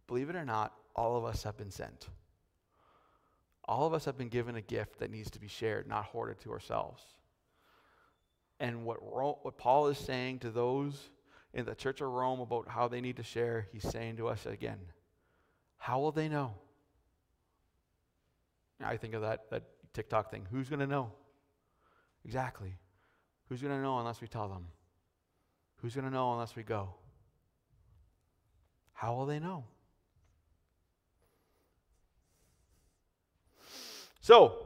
Believe 0.08 0.30
it 0.30 0.36
or 0.36 0.46
not, 0.46 0.74
all 0.96 1.18
of 1.18 1.26
us 1.26 1.44
have 1.44 1.58
been 1.58 1.72
sent. 1.72 2.08
All 3.68 3.88
of 3.88 3.94
us 3.94 4.06
have 4.06 4.18
been 4.18 4.30
given 4.30 4.56
a 4.56 4.62
gift 4.62 5.00
that 5.00 5.12
needs 5.12 5.32
to 5.32 5.40
be 5.40 5.48
shared, 5.48 5.88
not 5.88 6.06
hoarded 6.06 6.40
to 6.42 6.52
ourselves. 6.52 7.02
And 8.60 8.86
what, 8.86 8.98
what 9.02 9.58
Paul 9.58 9.88
is 9.88 9.98
saying 9.98 10.40
to 10.40 10.52
those 10.52 11.10
in 11.54 11.66
the 11.66 11.76
church 11.76 12.02
of 12.02 12.10
Rome 12.10 12.40
about 12.40 12.68
how 12.68 12.88
they 12.88 13.02
need 13.02 13.18
to 13.18 13.24
share, 13.24 13.68
he's 13.72 13.90
saying 13.90 14.18
to 14.18 14.28
us 14.28 14.46
again, 14.46 14.80
how 15.78 16.00
will 16.00 16.12
they 16.12 16.30
know? 16.30 16.54
I 18.84 18.98
think 18.98 19.14
of 19.14 19.22
that, 19.22 19.50
that 19.52 19.64
TikTok 19.94 20.30
thing. 20.30 20.48
Who's 20.52 20.70
going 20.70 20.80
to 20.80 20.88
know? 20.88 21.12
Exactly. 22.24 22.76
Who's 23.50 23.62
going 23.62 23.74
to 23.74 23.82
know 23.82 24.00
unless 24.00 24.22
we 24.22 24.28
tell 24.28 24.48
them? 24.48 24.68
Who's 25.78 25.96
going 25.96 26.06
to 26.06 26.12
know 26.12 26.34
unless 26.34 26.56
we 26.56 26.64
go? 26.64 26.96
How 28.94 29.14
will 29.16 29.26
they 29.26 29.40
know? 29.40 29.66
So, 34.26 34.58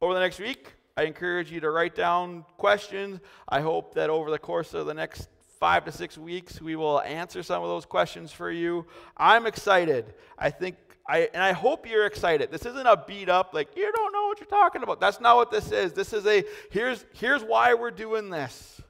over 0.00 0.14
the 0.14 0.18
next 0.18 0.40
week, 0.40 0.72
I 0.96 1.04
encourage 1.04 1.52
you 1.52 1.60
to 1.60 1.70
write 1.70 1.94
down 1.94 2.44
questions. 2.56 3.20
I 3.48 3.60
hope 3.60 3.94
that 3.94 4.10
over 4.10 4.32
the 4.32 4.38
course 4.40 4.74
of 4.74 4.86
the 4.86 4.94
next 4.94 5.28
five 5.60 5.84
to 5.84 5.92
six 5.92 6.18
weeks, 6.18 6.60
we 6.60 6.74
will 6.74 7.00
answer 7.02 7.44
some 7.44 7.62
of 7.62 7.68
those 7.68 7.86
questions 7.86 8.32
for 8.32 8.50
you. 8.50 8.84
I'm 9.16 9.46
excited. 9.46 10.12
I 10.36 10.50
think, 10.50 10.74
I, 11.08 11.30
and 11.32 11.40
I 11.40 11.52
hope 11.52 11.88
you're 11.88 12.04
excited. 12.04 12.50
This 12.50 12.66
isn't 12.66 12.84
a 12.84 12.96
beat 13.06 13.28
up, 13.28 13.54
like, 13.54 13.76
you 13.76 13.92
don't 13.94 14.12
know 14.12 14.24
what 14.24 14.40
you're 14.40 14.48
talking 14.48 14.82
about. 14.82 14.98
That's 14.98 15.20
not 15.20 15.36
what 15.36 15.52
this 15.52 15.70
is. 15.70 15.92
This 15.92 16.12
is 16.12 16.26
a, 16.26 16.42
here's, 16.72 17.06
here's 17.12 17.44
why 17.44 17.74
we're 17.74 17.92
doing 17.92 18.28
this. 18.28 18.80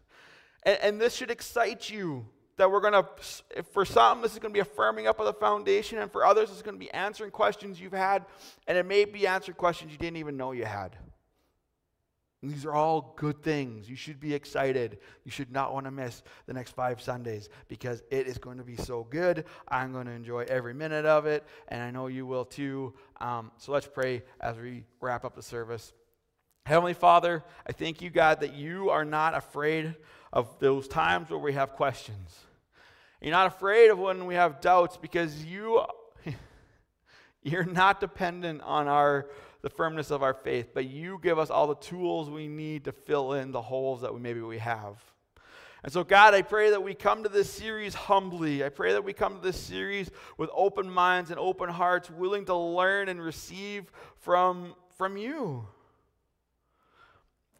And, 0.62 0.78
and 0.80 0.98
this 0.98 1.14
should 1.14 1.30
excite 1.30 1.90
you 1.90 2.24
that 2.60 2.70
we're 2.70 2.80
going 2.80 2.92
to, 2.92 3.62
for 3.72 3.86
some, 3.86 4.20
this 4.20 4.34
is 4.34 4.38
going 4.38 4.52
to 4.52 4.54
be 4.54 4.60
a 4.60 4.74
firming 4.74 5.06
up 5.06 5.18
of 5.18 5.24
the 5.24 5.32
foundation, 5.32 5.98
and 5.98 6.12
for 6.12 6.26
others, 6.26 6.50
it's 6.50 6.60
going 6.60 6.76
to 6.76 6.78
be 6.78 6.90
answering 6.92 7.30
questions 7.30 7.80
you've 7.80 7.92
had, 7.92 8.26
and 8.66 8.76
it 8.76 8.84
may 8.84 9.06
be 9.06 9.26
answering 9.26 9.56
questions 9.56 9.90
you 9.92 9.98
didn't 9.98 10.18
even 10.18 10.36
know 10.36 10.52
you 10.52 10.66
had. 10.66 10.94
And 12.42 12.50
these 12.50 12.66
are 12.66 12.72
all 12.72 13.14
good 13.16 13.42
things. 13.42 13.88
You 13.88 13.96
should 13.96 14.20
be 14.20 14.34
excited. 14.34 14.98
You 15.24 15.30
should 15.30 15.50
not 15.50 15.72
want 15.72 15.86
to 15.86 15.90
miss 15.90 16.22
the 16.46 16.52
next 16.52 16.72
five 16.72 17.00
Sundays 17.00 17.48
because 17.68 18.02
it 18.10 18.26
is 18.26 18.36
going 18.36 18.58
to 18.58 18.64
be 18.64 18.76
so 18.76 19.06
good. 19.08 19.46
I'm 19.66 19.92
going 19.92 20.06
to 20.06 20.12
enjoy 20.12 20.44
every 20.48 20.74
minute 20.74 21.06
of 21.06 21.24
it, 21.24 21.46
and 21.68 21.82
I 21.82 21.90
know 21.90 22.08
you 22.08 22.26
will 22.26 22.44
too. 22.44 22.92
Um, 23.20 23.52
so 23.56 23.72
let's 23.72 23.86
pray 23.86 24.22
as 24.38 24.58
we 24.58 24.84
wrap 25.00 25.24
up 25.24 25.34
the 25.34 25.42
service. 25.42 25.94
Heavenly 26.66 26.94
Father, 26.94 27.42
I 27.66 27.72
thank 27.72 28.02
you, 28.02 28.10
God, 28.10 28.40
that 28.40 28.52
you 28.52 28.90
are 28.90 29.04
not 29.04 29.34
afraid 29.34 29.94
of 30.30 30.58
those 30.60 30.88
times 30.88 31.30
where 31.30 31.38
we 31.38 31.54
have 31.54 31.72
questions. 31.72 32.38
You're 33.20 33.32
not 33.32 33.46
afraid 33.46 33.90
of 33.90 33.98
when 33.98 34.26
we 34.26 34.34
have 34.34 34.60
doubts 34.60 34.96
because 34.96 35.44
you 35.44 35.82
you're 37.42 37.64
not 37.64 38.00
dependent 38.00 38.62
on 38.62 38.88
our 38.88 39.28
the 39.62 39.70
firmness 39.70 40.10
of 40.10 40.22
our 40.22 40.32
faith, 40.34 40.70
but 40.72 40.86
you 40.86 41.20
give 41.22 41.38
us 41.38 41.50
all 41.50 41.66
the 41.66 41.74
tools 41.74 42.30
we 42.30 42.48
need 42.48 42.84
to 42.84 42.92
fill 42.92 43.34
in 43.34 43.52
the 43.52 43.60
holes 43.60 44.00
that 44.00 44.14
we, 44.14 44.20
maybe 44.20 44.40
we 44.40 44.58
have. 44.58 44.96
And 45.82 45.92
so, 45.92 46.04
God, 46.04 46.34
I 46.34 46.42
pray 46.42 46.70
that 46.70 46.82
we 46.82 46.94
come 46.94 47.22
to 47.22 47.28
this 47.28 47.50
series 47.50 47.94
humbly. 47.94 48.64
I 48.64 48.68
pray 48.68 48.92
that 48.92 49.04
we 49.04 49.12
come 49.12 49.36
to 49.36 49.40
this 49.40 49.58
series 49.58 50.10
with 50.36 50.50
open 50.54 50.90
minds 50.90 51.30
and 51.30 51.38
open 51.38 51.70
hearts, 51.70 52.10
willing 52.10 52.44
to 52.46 52.54
learn 52.54 53.08
and 53.08 53.22
receive 53.22 53.90
from, 54.18 54.74
from 54.96 55.16
you. 55.16 55.66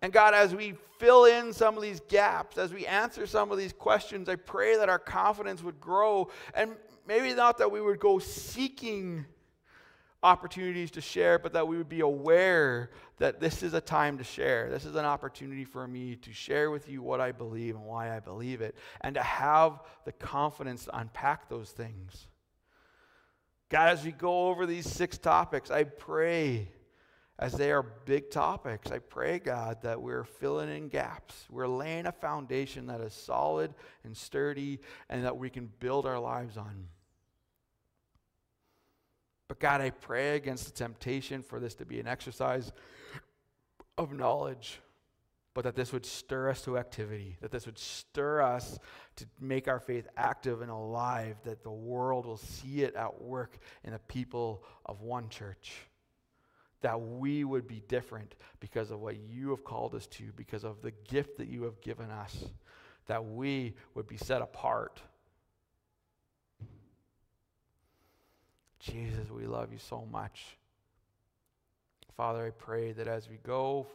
And 0.02 0.12
God, 0.12 0.34
as 0.34 0.54
we 0.54 0.74
fill 0.98 1.24
in 1.24 1.52
some 1.52 1.76
of 1.76 1.82
these 1.82 2.00
gaps, 2.08 2.58
as 2.58 2.72
we 2.72 2.86
answer 2.86 3.26
some 3.26 3.50
of 3.50 3.58
these 3.58 3.72
questions, 3.72 4.28
I 4.28 4.36
pray 4.36 4.76
that 4.76 4.88
our 4.88 4.98
confidence 4.98 5.62
would 5.62 5.80
grow. 5.80 6.30
And 6.54 6.76
maybe 7.06 7.34
not 7.34 7.58
that 7.58 7.70
we 7.70 7.80
would 7.80 8.00
go 8.00 8.18
seeking 8.18 9.26
opportunities 10.22 10.90
to 10.92 11.00
share, 11.00 11.38
but 11.38 11.52
that 11.54 11.66
we 11.66 11.76
would 11.78 11.88
be 11.88 12.00
aware 12.00 12.90
that 13.18 13.40
this 13.40 13.62
is 13.62 13.74
a 13.74 13.80
time 13.80 14.18
to 14.18 14.24
share. 14.24 14.68
This 14.70 14.84
is 14.84 14.94
an 14.94 15.04
opportunity 15.04 15.64
for 15.64 15.86
me 15.86 16.16
to 16.16 16.32
share 16.32 16.70
with 16.70 16.88
you 16.88 17.02
what 17.02 17.20
I 17.20 17.32
believe 17.32 17.74
and 17.74 17.84
why 17.84 18.14
I 18.14 18.20
believe 18.20 18.60
it, 18.60 18.76
and 19.00 19.14
to 19.14 19.22
have 19.22 19.80
the 20.04 20.12
confidence 20.12 20.84
to 20.84 20.98
unpack 20.98 21.48
those 21.48 21.70
things. 21.70 22.26
God, 23.70 23.88
as 23.88 24.04
we 24.04 24.12
go 24.12 24.48
over 24.48 24.66
these 24.66 24.86
six 24.86 25.16
topics, 25.16 25.70
I 25.70 25.84
pray 25.84 26.68
as 27.40 27.54
they 27.54 27.72
are 27.72 27.82
big 27.82 28.30
topics. 28.30 28.92
I 28.92 28.98
pray, 28.98 29.38
God, 29.38 29.78
that 29.82 30.00
we're 30.00 30.24
filling 30.24 30.68
in 30.68 30.88
gaps. 30.88 31.46
We're 31.50 31.66
laying 31.66 32.06
a 32.06 32.12
foundation 32.12 32.86
that 32.88 33.00
is 33.00 33.14
solid 33.14 33.74
and 34.04 34.14
sturdy 34.14 34.78
and 35.08 35.24
that 35.24 35.38
we 35.38 35.48
can 35.48 35.70
build 35.80 36.04
our 36.04 36.20
lives 36.20 36.58
on. 36.58 36.86
But 39.48 39.58
God, 39.58 39.80
I 39.80 39.88
pray 39.88 40.36
against 40.36 40.66
the 40.66 40.72
temptation 40.72 41.42
for 41.42 41.58
this 41.58 41.74
to 41.76 41.86
be 41.86 41.98
an 41.98 42.06
exercise 42.06 42.72
of 43.96 44.12
knowledge, 44.12 44.80
but 45.54 45.64
that 45.64 45.74
this 45.74 45.94
would 45.94 46.04
stir 46.04 46.50
us 46.50 46.60
to 46.62 46.76
activity, 46.76 47.38
that 47.40 47.50
this 47.50 47.64
would 47.64 47.78
stir 47.78 48.42
us 48.42 48.78
to 49.16 49.24
make 49.40 49.66
our 49.66 49.80
faith 49.80 50.06
active 50.16 50.60
and 50.60 50.70
alive, 50.70 51.36
that 51.44 51.62
the 51.62 51.70
world 51.70 52.26
will 52.26 52.36
see 52.36 52.82
it 52.82 52.94
at 52.94 53.22
work 53.22 53.58
in 53.82 53.92
the 53.92 53.98
people 53.98 54.62
of 54.84 55.00
one 55.00 55.30
church 55.30 55.89
that 56.82 57.00
we 57.00 57.44
would 57.44 57.66
be 57.66 57.82
different 57.88 58.34
because 58.58 58.90
of 58.90 59.00
what 59.00 59.16
you 59.16 59.50
have 59.50 59.64
called 59.64 59.94
us 59.94 60.06
to, 60.06 60.24
because 60.36 60.64
of 60.64 60.80
the 60.82 60.92
gift 61.08 61.36
that 61.38 61.48
you 61.48 61.64
have 61.64 61.80
given 61.80 62.10
us, 62.10 62.44
that 63.06 63.24
we 63.24 63.74
would 63.94 64.06
be 64.06 64.16
set 64.16 64.40
apart. 64.40 65.00
Jesus, 68.78 69.30
we 69.30 69.46
love 69.46 69.72
you 69.72 69.78
so 69.78 70.06
much. 70.10 70.56
Father, 72.16 72.46
I 72.46 72.50
pray 72.50 72.92
that 72.92 73.08
as 73.08 73.28
we 73.28 73.38
go, 73.42 73.86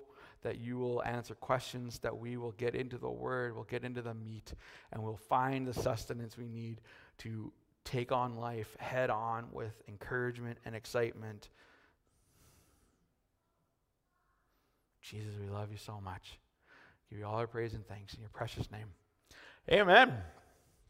that 0.43 0.59
you 0.59 0.77
will 0.77 1.03
answer 1.03 1.33
questions, 1.33 1.97
that 1.99 2.15
we 2.15 2.37
will 2.37 2.51
get 2.51 2.75
into 2.75 2.99
the 2.99 3.09
word, 3.09 3.55
we'll 3.55 3.63
get 3.63 3.83
into 3.83 4.03
the 4.03 4.13
meat, 4.13 4.53
and 4.91 5.03
we'll 5.03 5.17
find 5.17 5.67
the 5.67 5.73
sustenance 5.73 6.37
we 6.37 6.47
need 6.47 6.81
to 7.17 7.51
take 7.83 8.11
on 8.11 8.35
life 8.35 8.75
head 8.79 9.09
on 9.09 9.45
with 9.51 9.73
encouragement 9.87 10.59
and 10.65 10.75
excitement. 10.75 11.49
Jesus, 15.09 15.33
we 15.39 15.49
love 15.49 15.71
you 15.71 15.77
so 15.77 15.99
much. 16.03 16.39
Give 17.09 17.19
you 17.19 17.25
all 17.25 17.35
our 17.35 17.47
praise 17.47 17.73
and 17.73 17.87
thanks 17.87 18.13
in 18.15 18.21
your 18.21 18.29
precious 18.29 18.71
name. 18.71 18.87
Amen. 19.71 20.13